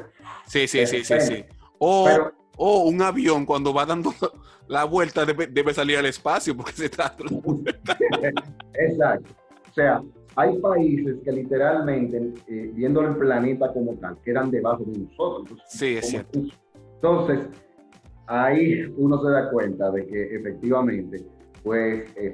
[0.45, 1.45] Sí, sí, sí, sí, sí.
[1.77, 4.13] O, pero, o un avión cuando va dando
[4.67, 7.97] la vuelta debe, debe salir al espacio porque se la vuelta.
[8.73, 9.33] Exacto.
[9.69, 10.03] O sea,
[10.35, 15.51] hay países que literalmente, eh, viendo el planeta como tal, quedan debajo de nosotros.
[15.51, 16.39] Entonces, sí, es cierto.
[16.95, 17.47] Entonces,
[18.27, 21.23] ahí uno se da cuenta de que efectivamente,
[21.63, 22.33] pues eh,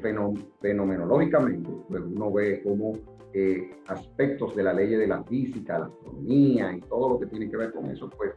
[0.62, 2.94] fenomenológicamente, pues uno ve cómo
[3.34, 7.50] eh, aspectos de la ley de la física, la astronomía y todo lo que tiene
[7.50, 8.32] que ver con eso, pues,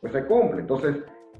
[0.00, 0.60] pues se cumple.
[0.60, 0.96] Entonces,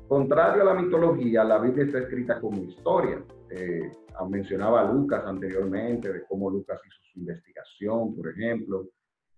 [0.08, 3.24] Contrario a la mitología, la Biblia está escrita como historia.
[3.50, 3.90] Eh,
[4.28, 8.86] mencionaba Lucas anteriormente de cómo Lucas hizo su investigación, por ejemplo.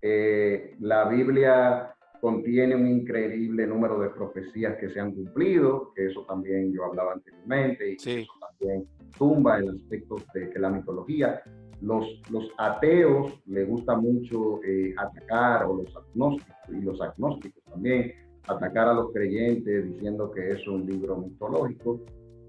[0.03, 1.96] Eh, la Biblia
[2.27, 7.13] contiene un increíble número de profecías que se han cumplido, que eso también yo hablaba
[7.13, 8.23] anteriormente, y sí.
[8.23, 8.85] eso también
[9.17, 11.41] tumba el aspecto de que la mitología,
[11.81, 18.13] los, los ateos le gusta mucho eh, atacar, o los agnósticos, y los agnósticos también,
[18.49, 22.01] atacar a los creyentes diciendo que es un libro mitológico,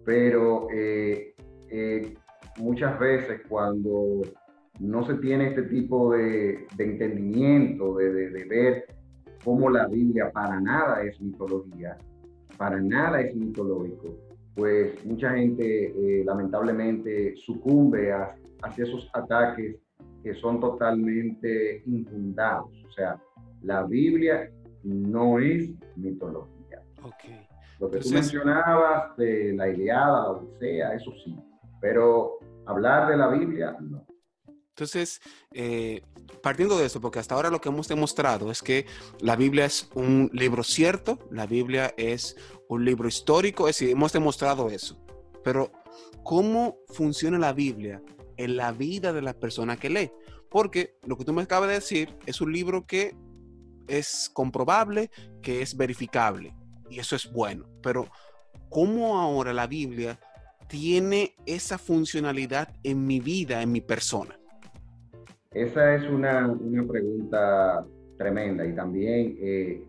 [0.03, 1.35] pero eh,
[1.69, 2.15] eh,
[2.57, 4.23] muchas veces cuando
[4.79, 8.96] no se tiene este tipo de, de entendimiento, de, de, de, ver
[9.47, 11.97] cómo la Biblia para nada es mitología,
[12.57, 14.13] para nada es mitológico,
[14.53, 19.77] pues mucha gente eh, lamentablemente sucumbe a, hacia esos ataques
[20.21, 22.73] que son totalmente infundados.
[22.89, 23.21] O sea,
[23.61, 24.51] la Biblia
[24.83, 26.81] no es mitología.
[27.01, 27.47] Okay.
[27.79, 31.33] Lo que Entonces, tú mencionabas de la Iliada, la Odisea, eso sí,
[31.79, 34.06] pero hablar de la Biblia, no.
[34.77, 35.21] Entonces,
[35.53, 36.03] eh,
[36.43, 38.85] partiendo de eso, porque hasta ahora lo que hemos demostrado es que
[39.19, 42.37] la Biblia es un libro cierto, la Biblia es
[42.69, 45.03] un libro histórico, es decir, hemos demostrado eso.
[45.43, 45.71] Pero,
[46.23, 48.03] ¿cómo funciona la Biblia
[48.37, 50.11] en la vida de la persona que lee?
[50.47, 53.15] Porque lo que tú me acabas de decir es un libro que
[53.87, 55.09] es comprobable,
[55.41, 56.53] que es verificable,
[56.87, 57.65] y eso es bueno.
[57.81, 58.11] Pero,
[58.69, 60.19] ¿cómo ahora la Biblia
[60.67, 64.37] tiene esa funcionalidad en mi vida, en mi persona?
[65.53, 66.55] Esa es una,
[66.87, 67.85] pregunta
[68.17, 69.83] tremenda y también eh,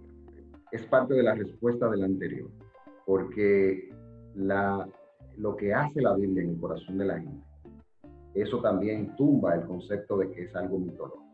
[0.71, 2.49] es parte de la respuesta del anterior,
[3.07, 3.91] porque
[4.35, 4.89] la,
[5.37, 7.45] lo que hace la Biblia en el corazón de la gente,
[8.35, 11.25] eso también tumba el concepto de que es algo mitológico.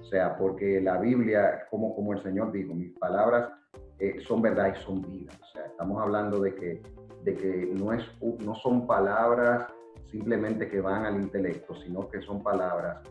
[0.00, 3.50] O sea, porque la Biblia, como, como el Señor dijo, mis palabras
[3.98, 5.32] eh, son verdad y son vida.
[5.40, 6.82] O sea, estamos hablando de que,
[7.24, 8.02] de que no, es,
[8.44, 9.66] no son palabras
[10.10, 13.02] simplemente que van al intelecto, sino que son palabras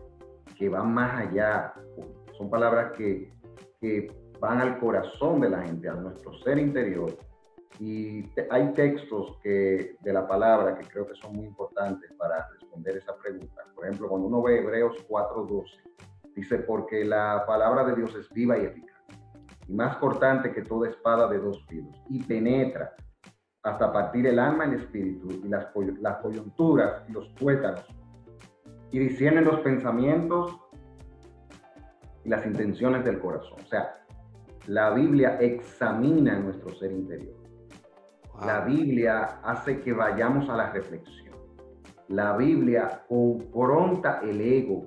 [0.54, 1.74] que van más allá,
[2.36, 3.32] son palabras que,
[3.80, 7.16] que van al corazón de la gente, a nuestro ser interior.
[7.80, 12.96] Y hay textos que, de la palabra que creo que son muy importantes para responder
[12.96, 13.62] esa pregunta.
[13.74, 15.64] Por ejemplo, cuando uno ve Hebreos 4:12,
[16.34, 19.00] dice, porque la palabra de Dios es viva y eficaz,
[19.66, 22.94] y más cortante que toda espada de dos filos, y penetra
[23.62, 25.68] hasta partir el alma y el espíritu, y las,
[26.00, 27.84] las coyunturas y los tuétanos,
[28.90, 30.58] y discierne los pensamientos
[32.24, 33.58] y las intenciones del corazón.
[33.64, 33.98] O sea,
[34.66, 37.36] la Biblia examina nuestro ser interior.
[38.44, 41.34] La Biblia hace que vayamos a la reflexión.
[42.08, 44.86] La Biblia confronta el ego.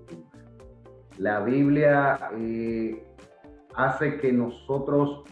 [1.18, 3.06] La Biblia eh,
[3.76, 5.24] hace que nosotros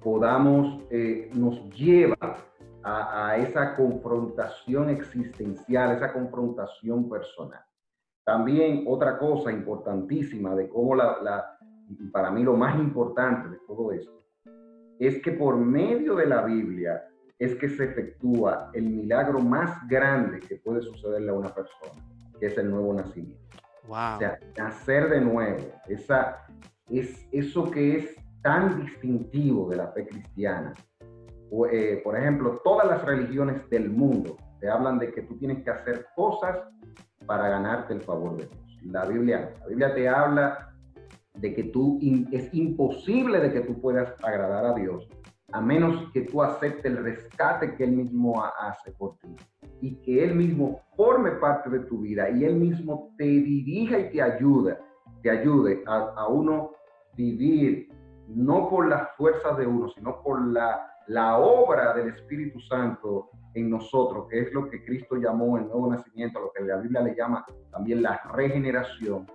[0.00, 2.36] podamos, eh, nos lleva
[2.82, 7.60] a, esa confrontación existencial, esa confrontación personal.
[8.30, 11.58] También otra cosa importantísima de cómo la,
[12.12, 14.22] para mí lo más importante de todo esto,
[15.00, 17.02] es que por medio de la Biblia
[17.40, 22.00] es que se efectúa el milagro más grande que puede sucederle a una persona,
[22.38, 23.42] que es el nuevo nacimiento.
[23.88, 24.14] Wow.
[24.14, 26.46] O sea, nacer de nuevo, esa,
[26.88, 30.72] es eso que es tan distintivo de la fe cristiana.
[31.72, 35.70] Eh, por ejemplo, todas las religiones del mundo te hablan de que tú tienes que
[35.70, 36.60] hacer cosas
[37.30, 38.78] para ganarte el favor de Dios.
[38.86, 40.74] La Biblia, la Biblia te habla
[41.34, 42.00] de que tú
[42.32, 45.08] es imposible de que tú puedas agradar a Dios
[45.52, 49.36] a menos que tú aceptes el rescate que Él mismo hace por ti
[49.80, 54.10] y que Él mismo forme parte de tu vida y Él mismo te dirija y
[54.10, 54.76] te ayude,
[55.22, 56.72] te ayude a, a uno
[57.14, 57.90] vivir
[58.26, 63.70] no por las fuerzas de uno, sino por la, la obra del Espíritu Santo en
[63.70, 67.14] nosotros, que es lo que Cristo llamó el nuevo nacimiento, lo que la Biblia le
[67.14, 69.26] llama también la regeneración,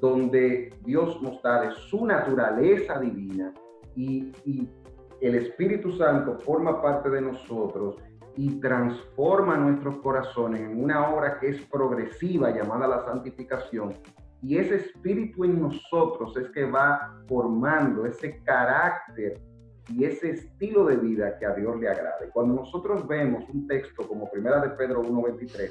[0.00, 3.52] donde Dios nos da su naturaleza divina
[3.94, 4.68] y, y
[5.20, 7.96] el Espíritu Santo forma parte de nosotros
[8.36, 13.94] y transforma nuestros corazones en una obra que es progresiva llamada la santificación.
[14.42, 19.40] Y ese espíritu en nosotros es que va formando ese carácter
[19.88, 22.30] y ese estilo de vida que a Dios le agrade.
[22.32, 25.70] Cuando nosotros vemos un texto como Primera de Pedro 1.23,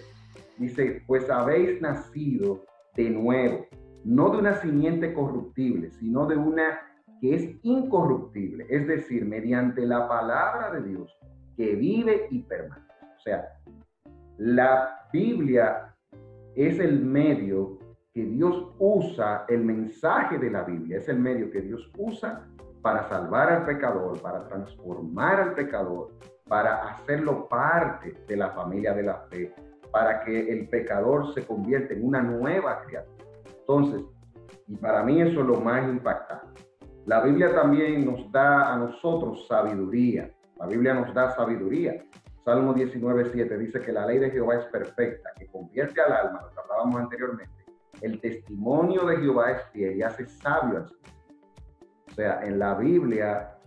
[0.58, 2.64] dice, pues habéis nacido
[2.96, 3.66] de nuevo,
[4.04, 6.80] no de una simiente corruptible, sino de una
[7.20, 11.18] que es incorruptible, es decir, mediante la palabra de Dios
[11.56, 12.92] que vive y permanece.
[13.16, 13.48] O sea,
[14.38, 15.96] la Biblia
[16.56, 17.80] es el medio
[18.14, 22.48] que Dios usa, el mensaje de la Biblia es el medio que Dios usa
[22.84, 26.12] para salvar al pecador, para transformar al pecador,
[26.48, 29.56] para hacerlo parte de la familia de la fe,
[29.90, 33.26] para que el pecador se convierta en una nueva criatura.
[33.60, 34.04] Entonces,
[34.68, 36.62] y para mí eso es lo más impactante.
[37.06, 40.30] La Biblia también nos da a nosotros sabiduría.
[40.58, 42.04] La Biblia nos da sabiduría.
[42.44, 46.42] Salmo 19, 7 dice que la ley de Jehová es perfecta, que convierte al alma,
[46.42, 47.54] lo que hablábamos anteriormente.
[48.02, 50.88] El testimonio de Jehová es fiel y hace sabio al
[52.14, 53.58] o sea, en la Biblia,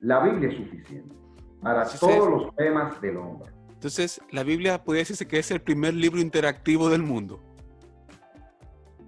[0.00, 1.14] la Biblia es suficiente
[1.62, 3.50] para todos los temas del hombre.
[3.72, 7.40] Entonces, la Biblia puede decirse que es el primer libro interactivo del mundo.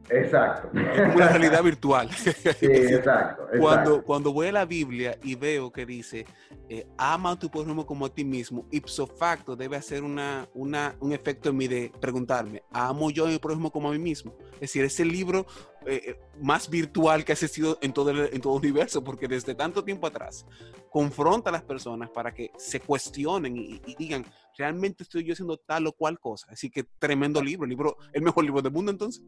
[0.09, 0.71] Exacto.
[1.15, 2.11] una realidad virtual.
[2.11, 2.31] Sí,
[2.67, 6.25] exacto, Cuando, cuando voy a la Biblia y veo que dice,
[6.71, 10.95] eh, ama a tu prójimo como a ti mismo, ipso facto debe hacer una, una,
[11.01, 14.35] un efecto en mí de preguntarme, ¿amo yo a mi prójimo como a mí mismo?
[14.55, 15.47] Es decir, es el libro
[15.87, 19.29] eh, eh, más virtual que ha existido en todo, el, en todo el universo, porque
[19.29, 20.47] desde tanto tiempo atrás
[20.91, 24.25] confronta a las personas para que se cuestionen y, y digan,
[24.57, 26.49] ¿realmente estoy yo haciendo tal o cual cosa?
[26.51, 29.25] Así que tremendo libro, el libro, el mejor libro del mundo entonces.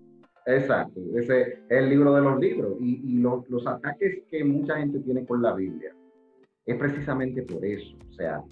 [0.46, 2.76] Exacto, ese es el libro de los libros.
[2.80, 5.94] Y, los, los ataques que mucha gente tiene con la Biblia
[6.66, 7.96] es precisamente por eso.
[8.10, 8.42] O sea,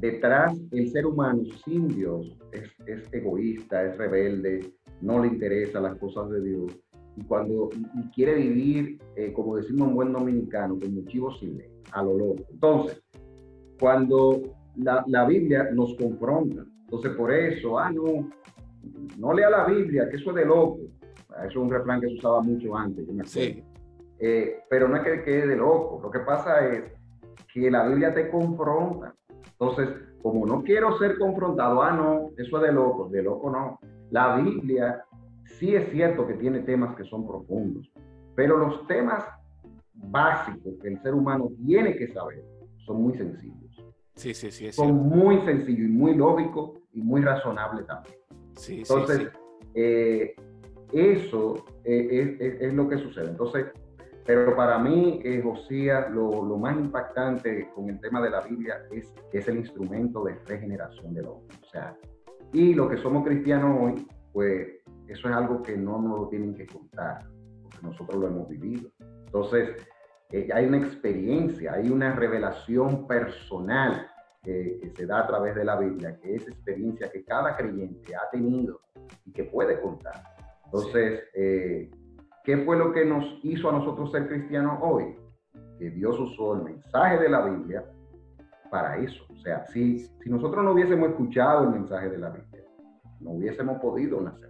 [0.00, 5.96] detrás el ser humano sin Dios es, es, egoísta, es rebelde, no le interesa las
[5.98, 6.72] cosas de Dios
[7.16, 7.70] y cuando
[8.14, 12.44] quiere vivir, eh, como decimos en buen dominicano, con sin ley, a lo loco.
[12.50, 13.02] Entonces,
[13.80, 14.42] cuando
[14.76, 18.28] la, la, Biblia nos confronta, entonces por eso, ah, no,
[19.18, 20.80] no lea la Biblia, que eso es de loco.
[21.38, 23.62] Eso es un refrán que se usaba mucho antes, Sí.
[24.18, 26.84] Eh, pero no es que quede de loco, lo que pasa es
[27.52, 29.14] que la Biblia te confronta.
[29.58, 29.88] Entonces,
[30.22, 33.78] como no quiero ser confrontado, ah, no, eso es de loco, de loco no.
[34.10, 35.04] La Biblia
[35.58, 37.90] sí es cierto que tiene temas que son profundos,
[38.34, 39.24] pero los temas
[39.94, 42.44] básicos que el ser humano tiene que saber
[42.84, 43.56] son muy sencillos.
[44.14, 44.72] Sí, sí, sí.
[44.72, 48.16] son muy sencillos y muy lógicos y muy razonables también.
[48.54, 49.26] Sí, Entonces, sí,
[49.74, 50.34] eh,
[50.92, 53.28] eso eh, es, lo que sucede.
[53.30, 53.66] Entonces,
[54.24, 58.86] pero para mí, eh, Josías, lo, lo, más impactante con el tema de la Biblia
[58.90, 61.56] es es el instrumento de regeneración del hombre.
[61.62, 61.96] O sea,
[62.52, 64.68] y lo que somos cristianos hoy, pues
[65.08, 67.26] eso es algo que no nos lo tienen que contar,
[67.62, 68.90] porque nosotros lo hemos vivido.
[69.26, 69.76] Entonces,
[70.30, 74.10] eh, hay una experiencia, hay una revelación personal
[74.42, 78.30] que, se da a través de la Biblia, que es experiencia que cada creyente ha
[78.30, 78.80] tenido
[79.24, 80.22] y que puede contar.
[80.64, 81.90] Entonces, eh,
[82.44, 85.16] ¿qué fue lo que nos hizo a nosotros ser cristianos hoy?
[85.78, 87.84] Que Dios usó el mensaje de la Biblia
[88.70, 89.24] para eso.
[89.30, 92.64] O sea, si, si nosotros no hubiésemos escuchado el mensaje de la Biblia,
[93.20, 94.45] no hubiésemos podido nacer.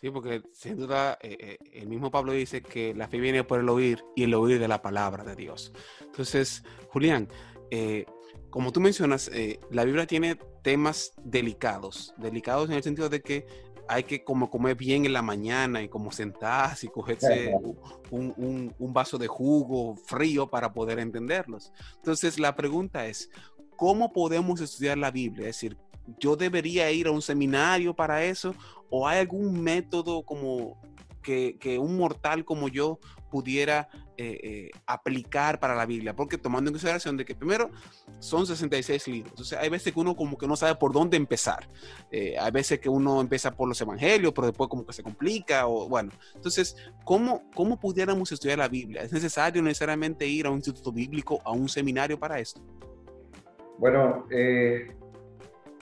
[0.00, 3.60] Sí, porque sin duda eh, eh, el mismo Pablo dice que la fe viene por
[3.60, 5.74] el oír y el oír de la palabra de Dios.
[6.00, 7.28] Entonces, Julián,
[7.70, 8.06] eh,
[8.48, 9.30] como tú mencionas,
[9.70, 13.46] la Biblia tiene temas delicados, delicados en el sentido de que
[13.88, 17.52] hay que como comer bien en la mañana y como sentarse y cogerse
[18.10, 21.72] un, un, vaso de jugo frío para poder entenderlos.
[21.96, 23.30] Entonces la pregunta es,
[23.76, 25.48] ¿cómo podemos estudiar la Biblia?
[25.48, 25.76] Es decir,
[26.18, 28.54] ¿yo debería ir a un seminario para eso?
[28.90, 30.80] ¿O hay algún método como
[31.22, 32.98] que, un mortal como yo
[33.30, 36.16] pudiera eh, eh, aplicar para la Biblia?
[36.16, 37.70] Porque tomando en consideración de que primero
[38.18, 41.68] son 66 libros, sea, hay veces que uno como que no sabe por dónde empezar.
[42.10, 45.66] Eh, hay veces que uno empieza por los evangelios, pero después como que se complica,
[45.68, 46.10] o bueno.
[46.34, 49.02] Entonces, ¿cómo, cómo pudiéramos estudiar la Biblia?
[49.02, 52.60] ¿Es necesario necesariamente ir a un instituto bíblico, a un seminario para esto?
[53.80, 54.94] Bueno, eh,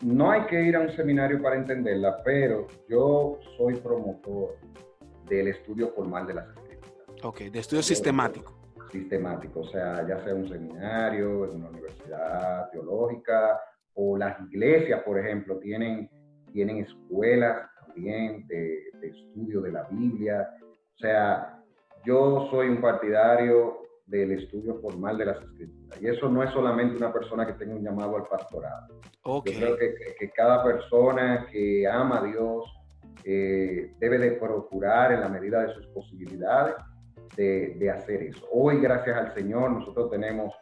[0.03, 4.57] no hay que ir a un seminario para entenderla, pero yo soy promotor
[5.29, 7.25] del estudio formal de las escrituras.
[7.25, 8.57] Ok, de estudio sistemático.
[8.91, 13.61] Sistemático, o sea, ya sea un seminario, en una universidad teológica,
[13.95, 16.09] o las iglesias, por ejemplo, tienen,
[16.53, 20.49] tienen escuelas también de, de estudio de la Biblia.
[20.95, 21.63] O sea,
[22.05, 26.03] yo soy un partidario del estudio formal de las escrituras.
[26.03, 29.01] Y eso no es solamente una persona que tenga un llamado al pastorado.
[29.23, 29.55] Okay.
[29.55, 32.65] Yo creo que, que, cada persona que ama a Dios
[33.25, 36.75] eh, debe de procurar en la medida de sus posibilidades
[37.37, 38.47] de, de hacer eso.
[38.51, 40.55] Hoy, gracias al Señor, nosotros tenemos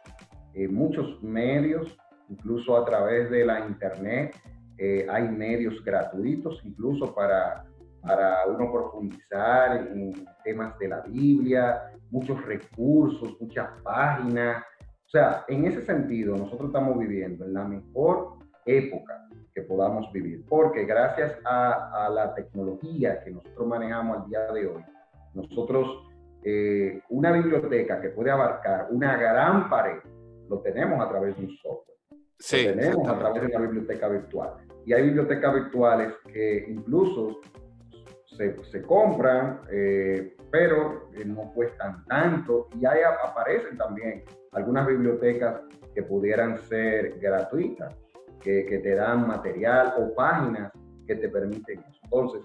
[0.53, 1.97] eh, muchos medios,
[2.29, 4.35] incluso a través de la internet,
[4.79, 7.63] eh, hay medios gratuitos, incluso para
[8.07, 14.63] para uno profundizar en temas de la Biblia, muchos recursos, muchas páginas.
[15.05, 20.45] O sea, en ese sentido, nosotros estamos viviendo en la mejor época que podamos vivir,
[20.47, 24.83] porque gracias a, la tecnología que nosotros manejamos al día de hoy,
[25.33, 26.07] nosotros,
[26.43, 29.99] eh, una biblioteca que puede abarcar una gran pared,
[30.49, 31.97] lo tenemos a través de un software.
[32.39, 34.53] Sí, lo tenemos a través de una biblioteca virtual.
[34.85, 37.41] Y hay bibliotecas virtuales que incluso
[38.37, 42.69] se, compran, eh, pero eh, no cuestan tanto.
[42.79, 45.61] Y ahí aparecen también algunas bibliotecas
[45.93, 47.95] que pudieran ser gratuitas,
[48.39, 50.71] que, que, te dan material o páginas
[51.05, 51.99] que te permiten eso.
[52.03, 52.41] Entonces,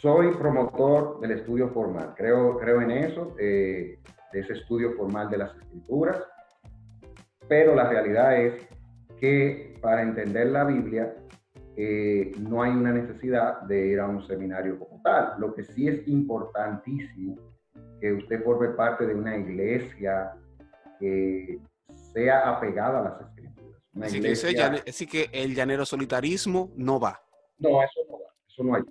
[0.00, 3.98] soy promotor del estudio formal, creo, creo en eso, eh,
[4.32, 6.22] de ese estudio formal de las escrituras,
[7.48, 8.66] pero la realidad es
[9.18, 11.14] que para entender la Biblia
[11.76, 15.34] eh, no hay una necesidad de ir a un seminario como tal.
[15.38, 17.36] Lo que sí es importantísimo
[18.00, 20.32] que usted forme parte de una iglesia
[20.98, 21.58] que
[22.12, 24.84] sea apegada a las escrituras.
[24.86, 27.20] así, que el llanero solitarismo no va.
[27.58, 28.82] No, eso no va, eso no hay.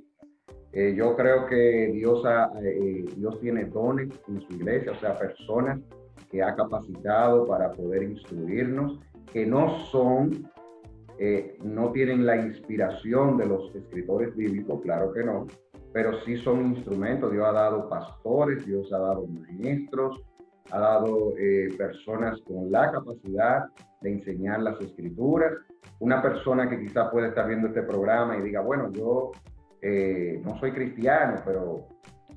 [0.72, 2.24] Eh, yo creo que Dios,
[2.62, 5.80] eh, Dios tiene dones en su iglesia, o sea, personas
[6.30, 9.00] que ha capacitado para poder instruirnos,
[9.34, 10.48] que no son
[11.22, 15.48] eh, no tienen la inspiración de los escritores bíblicos, claro que no,
[15.92, 17.30] pero sí son instrumentos.
[17.34, 20.24] Dios ha dado pastores, Dios ha dado maestros,
[20.72, 23.66] ha dado eh, personas con la capacidad
[24.00, 25.52] de enseñar las escrituras.
[26.00, 29.32] Una persona que quizá puede estar viendo este programa y diga, bueno, yo
[29.82, 31.88] eh, no soy cristiano, pero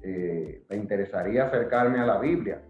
[0.05, 2.61] me interesaría acercarme a la Biblia.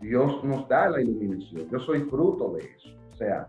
[0.00, 1.70] Dios nos da la iluminación.
[1.70, 2.88] Yo soy fruto de eso.
[3.12, 3.46] O sea,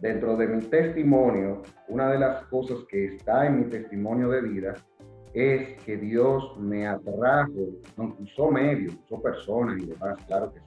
[0.00, 4.74] dentro de mi testimonio, una de las cosas que está en mi testimonio de vida
[5.34, 10.66] es que Dios me atrajo, no, usó medios, usó personas y demás, claro que sí.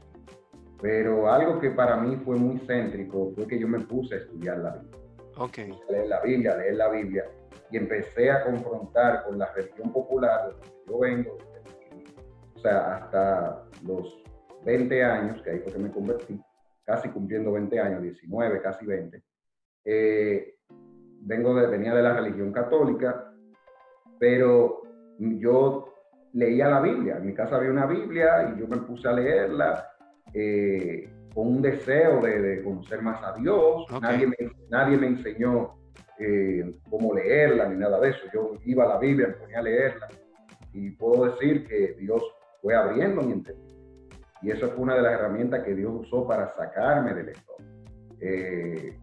[0.82, 4.58] Pero algo que para mí fue muy céntrico fue que yo me puse a estudiar
[4.60, 5.00] la Biblia.
[5.38, 5.58] Ok.
[5.90, 7.26] Leer la Biblia, leer la Biblia.
[7.70, 11.38] Y empecé a confrontar con la religión popular de donde yo vengo,
[12.56, 14.22] o sea, hasta los
[14.66, 16.40] 20 años, que ahí fue que me convertí,
[16.92, 19.24] casi cumpliendo 20 años, 19, casi 20.
[19.86, 20.56] Eh,
[21.22, 23.34] vengo de, venía de la religión católica,
[24.20, 24.82] pero
[25.18, 25.94] yo
[26.34, 27.16] leía la Biblia.
[27.16, 29.88] En mi casa había una Biblia y yo me puse a leerla
[30.34, 33.86] eh, con un deseo de, conocer más a Dios.
[34.02, 34.36] Nadie, me,
[34.70, 35.76] nadie me enseñó
[36.20, 38.24] eh, cómo leerla ni nada de eso.
[38.34, 40.10] Yo iba a la Biblia, me ponía a leerla
[40.74, 42.22] y puedo decir que Dios
[42.62, 43.71] fue abriendo mi entendimiento.
[44.42, 47.54] Y eso fue una de las herramientas que Dios usó para sacarme del esto.
[48.20, 48.98] Eh,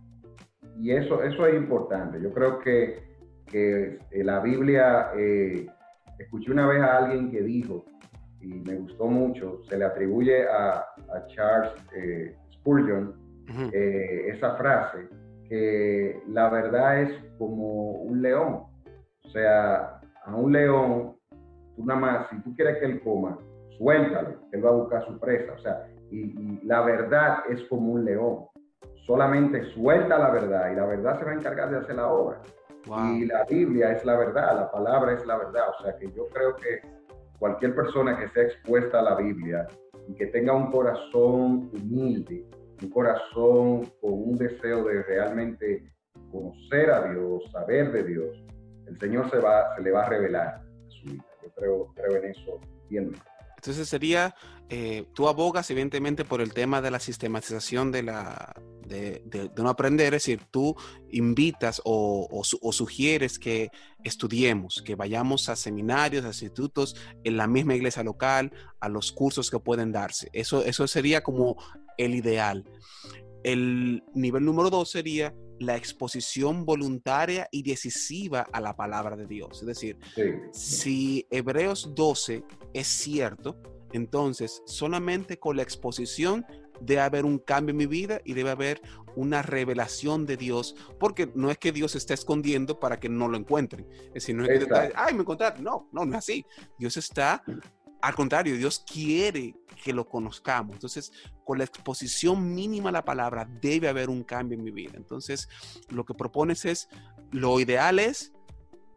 [0.80, 2.20] y eso, eso es importante.
[2.20, 3.03] Yo creo que,
[3.47, 5.66] que eh, la Biblia, eh,
[6.18, 7.84] escuché una vez a alguien que dijo,
[8.41, 11.72] y me gustó mucho, se le atribuye a, a Charles
[12.53, 13.14] Spurgeon
[13.72, 15.09] esa frase,
[15.49, 18.64] que la verdad es como un león.
[19.24, 21.16] O sea, a un león,
[21.74, 23.39] tú nada más, si tú quieres que él coma,
[23.79, 25.53] suéltalo, él va a buscar su presa.
[25.55, 28.47] O sea, y, la verdad es como un león.
[29.07, 32.43] Solamente suelta la verdad y la verdad se va a encargar de hacer la obra.
[33.14, 35.64] Y la Biblia es la verdad, la palabra es la verdad.
[35.79, 36.81] O sea que yo creo que
[37.39, 39.66] cualquier persona que sea expuesta a la Biblia
[40.07, 42.45] y que tenga un corazón humilde,
[42.83, 45.93] un corazón con un deseo de realmente
[46.31, 48.45] conocer a Dios, saber de Dios,
[48.87, 51.24] el Señor se, va, se le va a revelar a su vida.
[51.43, 53.12] Yo creo, creo en eso bien.
[53.69, 54.35] Entonces sería,
[54.71, 58.55] eh, tú abogas evidentemente por el tema de la sistematización de, la,
[58.87, 60.75] de, no aprender, es decir, tú
[61.11, 62.41] invitas o,
[62.73, 63.71] sugieres que
[64.03, 69.51] estudiemos, que vayamos a seminarios, a institutos, en la misma iglesia local, a los cursos
[69.51, 70.31] que pueden darse.
[70.33, 71.62] Eso, eso sería como
[71.99, 72.64] el ideal.
[73.45, 79.61] El nivel número dos sería la exposición voluntaria y decisiva a la palabra de Dios.
[79.61, 79.98] Es decir,
[80.52, 82.44] si Hebreos 12
[82.74, 83.61] es cierto,
[83.92, 86.44] entonces solamente con la exposición
[86.80, 88.80] debe haber un cambio en mi vida y debe haber
[89.16, 93.36] una revelación de Dios, porque no es que Dios esté escondiendo para que no lo
[93.36, 93.84] encuentren.
[94.09, 95.64] Es decir, no es que, ay, me encontraron.
[95.64, 96.46] No, no, no es así.
[96.78, 97.42] Dios está
[98.01, 100.74] al contrario, Dios quiere que lo conozcamos.
[100.74, 101.12] Entonces,
[101.44, 104.92] con la exposición mínima a la palabra, debe haber un cambio en mi vida.
[104.96, 105.49] Entonces,
[105.88, 106.88] lo que propones es,
[107.30, 108.32] lo ideal es,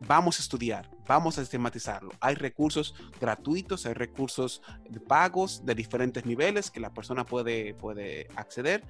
[0.07, 2.11] vamos a estudiar, vamos a sistematizarlo.
[2.19, 4.61] Hay recursos gratuitos, hay recursos
[5.07, 8.83] pagos de diferentes niveles que la persona puede, puede acceder.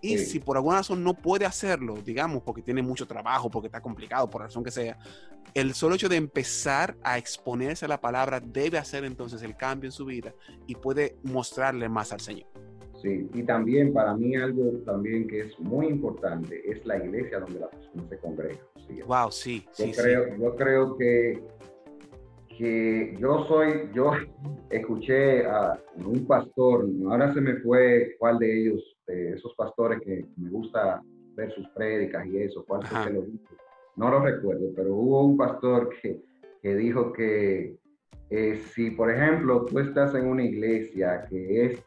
[0.00, 3.80] Y si por alguna razón no puede hacerlo, digamos, porque tiene mucho trabajo, porque está
[3.80, 4.98] complicado, por razón que sea,
[5.56, 9.88] el solo hecho de empezar a exponerse a la palabra debe hacer entonces el cambio
[9.88, 10.34] en su vida
[10.66, 12.46] y puede mostrarle más al Señor.
[13.00, 17.60] Sí, y también para mí algo también que es muy importante es la iglesia donde
[17.60, 18.58] la persona se congrega.
[19.06, 21.42] Wow, sí, yo sí, creo, Yo creo que,
[22.58, 24.12] que yo soy, yo
[24.68, 30.26] escuché a un pastor, ahora se me fue cuál de ellos de esos pastores que
[30.36, 31.02] me gusta
[31.34, 33.56] ver sus prédicas y eso, cuál que lo dijo.
[33.96, 36.20] No lo recuerdo, pero hubo un pastor que,
[36.62, 37.76] que dijo que
[38.30, 41.84] eh, si, por ejemplo, tú estás en una iglesia que es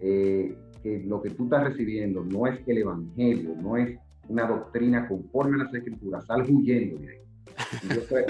[0.00, 3.98] eh, que lo que tú estás recibiendo no es el evangelio, no es
[4.28, 7.18] una doctrina conforme a las escrituras, sal huyendo de ahí.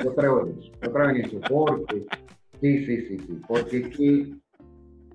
[0.04, 2.06] Yo, creo, en eso, yo creo en eso, porque,
[2.60, 4.34] sí, sí, sí, sí, porque que,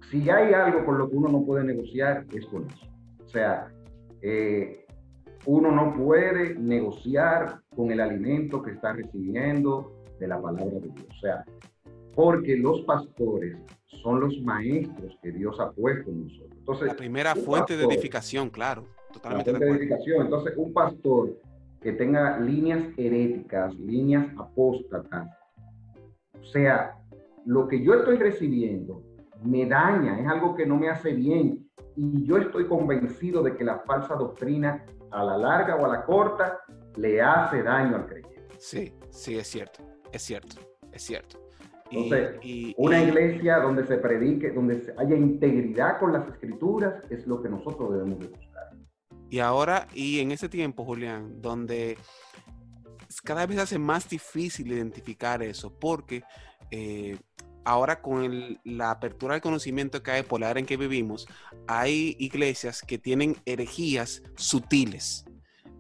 [0.10, 2.88] si hay algo con lo que uno no puede negociar, es con eso.
[3.24, 3.72] O sea,
[4.22, 4.86] eh,
[5.48, 11.08] uno no puede negociar con el alimento que está recibiendo de la palabra de Dios.
[11.10, 11.46] O sea,
[12.14, 13.56] porque los pastores
[14.04, 16.52] son los maestros que Dios ha puesto en nosotros.
[16.58, 18.88] Entonces, la primera fuente de edificación, claro.
[19.14, 20.26] Totalmente de, edificación.
[20.26, 21.40] Entonces, un pastor
[21.82, 25.30] que tenga líneas heréticas, líneas apóstatas,
[26.42, 26.98] o sea,
[27.46, 29.02] lo que yo estoy recibiendo
[29.46, 33.64] me daña, es algo que no me hace bien, y yo estoy convencido de que
[33.64, 36.60] la falsa doctrina a la larga o a la corta
[36.96, 38.48] le hace daño al creyente.
[38.60, 40.58] Sí, sí, es cierto, es cierto,
[40.92, 41.40] es cierto.
[41.90, 42.40] Entonces,
[42.78, 47.92] una iglesia donde se predique, donde haya integridad con las escrituras, es lo que nosotros
[47.94, 48.70] debemos de buscar.
[49.30, 51.98] Y ahora, y en ese tiempo, Julián, donde
[53.24, 56.24] cada vez se hace más difícil identificar eso, porque
[56.70, 57.18] eh,
[57.68, 61.28] ahora con la apertura del conocimiento que hay por la era en que vivimos,
[61.68, 65.26] hay iglesias que tienen herejías sutiles.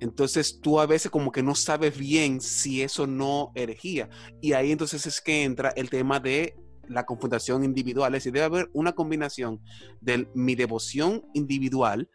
[0.01, 4.09] Entonces tú a veces como que no sabes bien si eso no herejía.
[4.41, 6.57] Y ahí entonces es que entra el tema de
[6.89, 8.13] la confrontación individual.
[8.13, 9.61] Es decir, debe haber una combinación
[10.01, 12.09] de mi devoción individual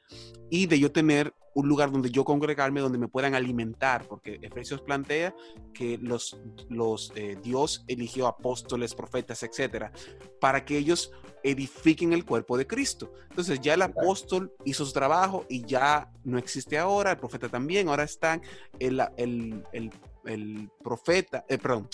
[0.51, 4.81] y de yo tener un lugar donde yo congregarme, donde me puedan alimentar, porque Efesios
[4.81, 5.35] plantea
[5.75, 9.93] que los, los eh, Dios eligió apóstoles, profetas, etcétera,
[10.41, 11.13] para que ellos
[11.43, 13.13] edifiquen el cuerpo de Cristo.
[13.31, 17.89] Entonces ya el apóstol hizo su trabajo y ya no existe ahora, el profeta también,
[17.89, 18.43] ahora están
[18.79, 19.91] el, el, el,
[20.25, 21.89] el profeta, eh, perdón,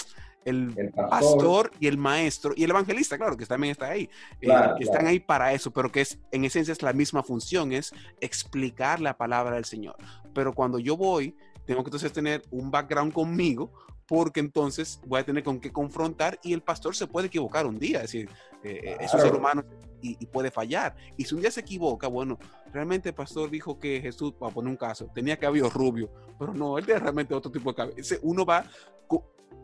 [0.45, 1.71] el, pastor.
[1.81, 4.09] y el maestro y el evangelista, claro, que también está ahí,
[4.41, 4.49] eh,
[4.79, 7.93] que están ahí para eso, pero que es en esencia es la misma función, es
[8.21, 9.97] explicar la palabra del Señor.
[10.35, 11.37] Pero cuando yo voy,
[11.67, 13.73] tengo que entonces tener un background conmigo
[14.07, 17.79] porque entonces voy a tener con qué confrontar y el pastor se puede equivocar un
[17.79, 18.31] día, es decir,
[18.65, 19.65] eh, eh, es un ser humano
[20.01, 20.97] y, puede fallar.
[21.17, 22.39] Y si un día se equivoca, bueno,
[22.73, 26.79] realmente el pastor dijo que Jesús, para poner un caso, tenía cabello rubio, pero no,
[26.79, 28.03] él tiene realmente otro tipo de cabello.
[28.23, 28.65] Uno va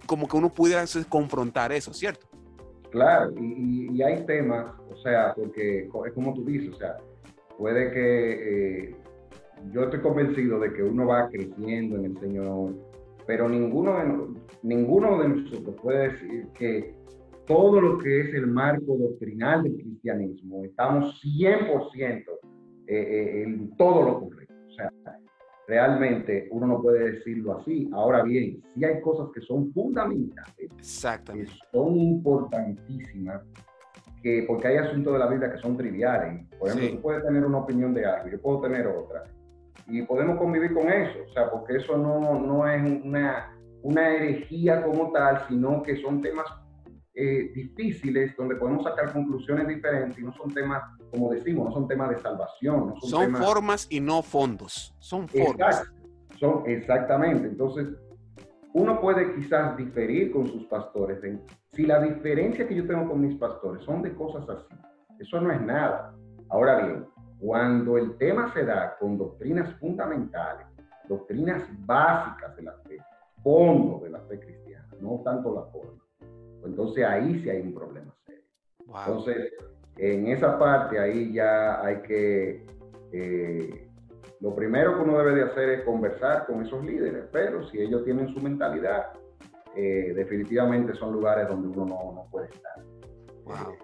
[0.07, 2.27] como que uno pudiera confrontar eso, ¿cierto?
[2.91, 6.97] Claro, y, hay temas, o sea, porque es como tú dices, o sea,
[7.59, 8.97] puede que eh,
[9.73, 12.75] yo estoy convencido de que uno va creciendo en el Señor,
[13.27, 16.95] pero ninguno de, ninguno de nosotros puede decir que
[17.47, 22.25] todo lo que es el marco doctrinal del cristianismo, estamos 100% eh,
[22.87, 24.55] eh, en todo lo correcto.
[24.69, 24.91] O sea,
[25.67, 27.91] realmente uno no puede decirlo así.
[27.93, 31.51] Ahora bien, sí hay cosas que son fundamentales, Exactamente.
[31.51, 33.43] que son importantísimas,
[34.23, 36.47] que, porque hay asuntos de la vida que son triviales.
[36.59, 39.25] Por ejemplo, tú puedes tener una opinión de algo, yo puedo tener otra,
[39.87, 44.83] y podemos convivir con eso, o sea, porque eso no, no es una, una herejía
[44.83, 46.47] como tal, sino que son temas
[47.15, 50.83] eh, difíciles donde podemos sacar conclusiones diferentes y no son temas,
[51.15, 52.89] como decimos, no son temas de salvación.
[52.89, 54.95] No son, formas y no fondos.
[54.99, 55.85] Son formas.
[56.39, 57.47] son exactamente.
[57.47, 57.89] Entonces,
[58.73, 61.21] uno puede quizás diferir con sus pastores.
[61.73, 64.75] si la diferencia que yo tengo con mis pastores son de cosas así,
[65.21, 66.13] eso no es nada.
[66.49, 67.07] Ahora bien,
[67.39, 70.67] cuando el tema se da con doctrinas fundamentales,
[71.09, 72.99] doctrinas básicas de la fe,
[73.43, 76.03] fondo de la fe cristiana, no tanto la forma,
[76.65, 78.43] entonces ahí sí hay un problema serio.
[78.81, 79.53] Entonces,
[79.97, 82.67] en esa parte ahí ya hay que,
[83.13, 83.89] eh,
[84.41, 88.05] lo primero que uno debe de hacer es conversar con esos líderes, pero si ellos
[88.05, 89.13] tienen su mentalidad,
[89.77, 92.83] eh, definitivamente son lugares donde uno no, no puede estar.
[93.45, 93.84] Wow.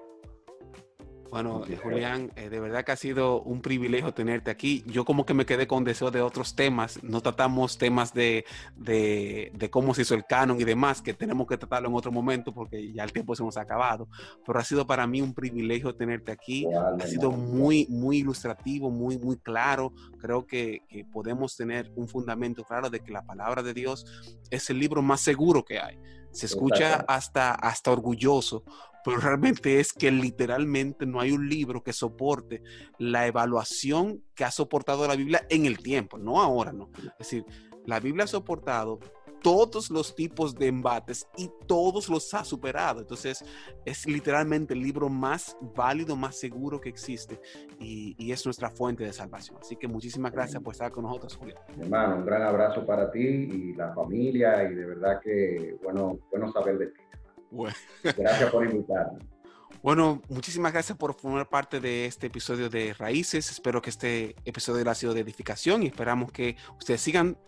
[1.30, 4.82] Bueno, eh, Julián, eh, de verdad que ha sido un privilegio tenerte aquí.
[4.86, 7.02] Yo como que me quedé con deseo de otros temas.
[7.04, 8.44] No tratamos temas de,
[8.76, 12.52] de, cómo se hizo el canon y demás, que tenemos que tratarlo en otro momento
[12.52, 14.08] porque ya el tiempo se nos ha acabado.
[14.44, 16.66] Pero ha sido para mí un privilegio tenerte aquí.
[16.66, 19.92] ha sido muy, muy ilustrativo, muy, muy claro.
[20.18, 24.04] Creo que, que podemos tener un fundamento claro de que la palabra de Dios
[24.50, 25.96] es el libro más seguro que hay.
[26.32, 28.62] Se escucha hasta, hasta orgulloso,
[29.04, 32.62] pero realmente es que literalmente no hay un libro que soporte
[32.98, 36.90] la evaluación que ha soportado la Biblia en el tiempo, no ahora, no.
[36.98, 37.44] Es decir,
[37.86, 39.00] la Biblia ha soportado
[39.42, 43.00] todos los tipos de embates y todos los ha superado.
[43.00, 43.44] Entonces,
[43.84, 47.40] es literalmente el libro más válido, más seguro que existe
[47.78, 49.58] y, es nuestra fuente de salvación.
[49.60, 51.56] Así que muchísimas gracias por estar con nosotros, Julio.
[51.80, 56.52] Hermano, un gran abrazo para ti y la familia y de verdad que bueno, bueno
[56.52, 57.00] saber de ti.
[58.02, 59.18] Gracias por invitarme.
[59.82, 63.50] Bueno, muchísimas gracias por formar parte de este episodio de Raíces.
[63.50, 67.38] Espero que este episodio haya sido de edificación y esperamos que ustedes sigan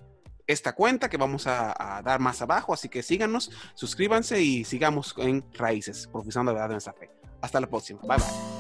[0.46, 2.72] esta cuenta que vamos a, dar más abajo.
[2.72, 7.10] Así que síganos, suscríbanse y sigamos en Raíces, profesando la verdad de nuestra fe.
[7.42, 8.00] Hasta la próxima.
[8.02, 8.51] Bye bye.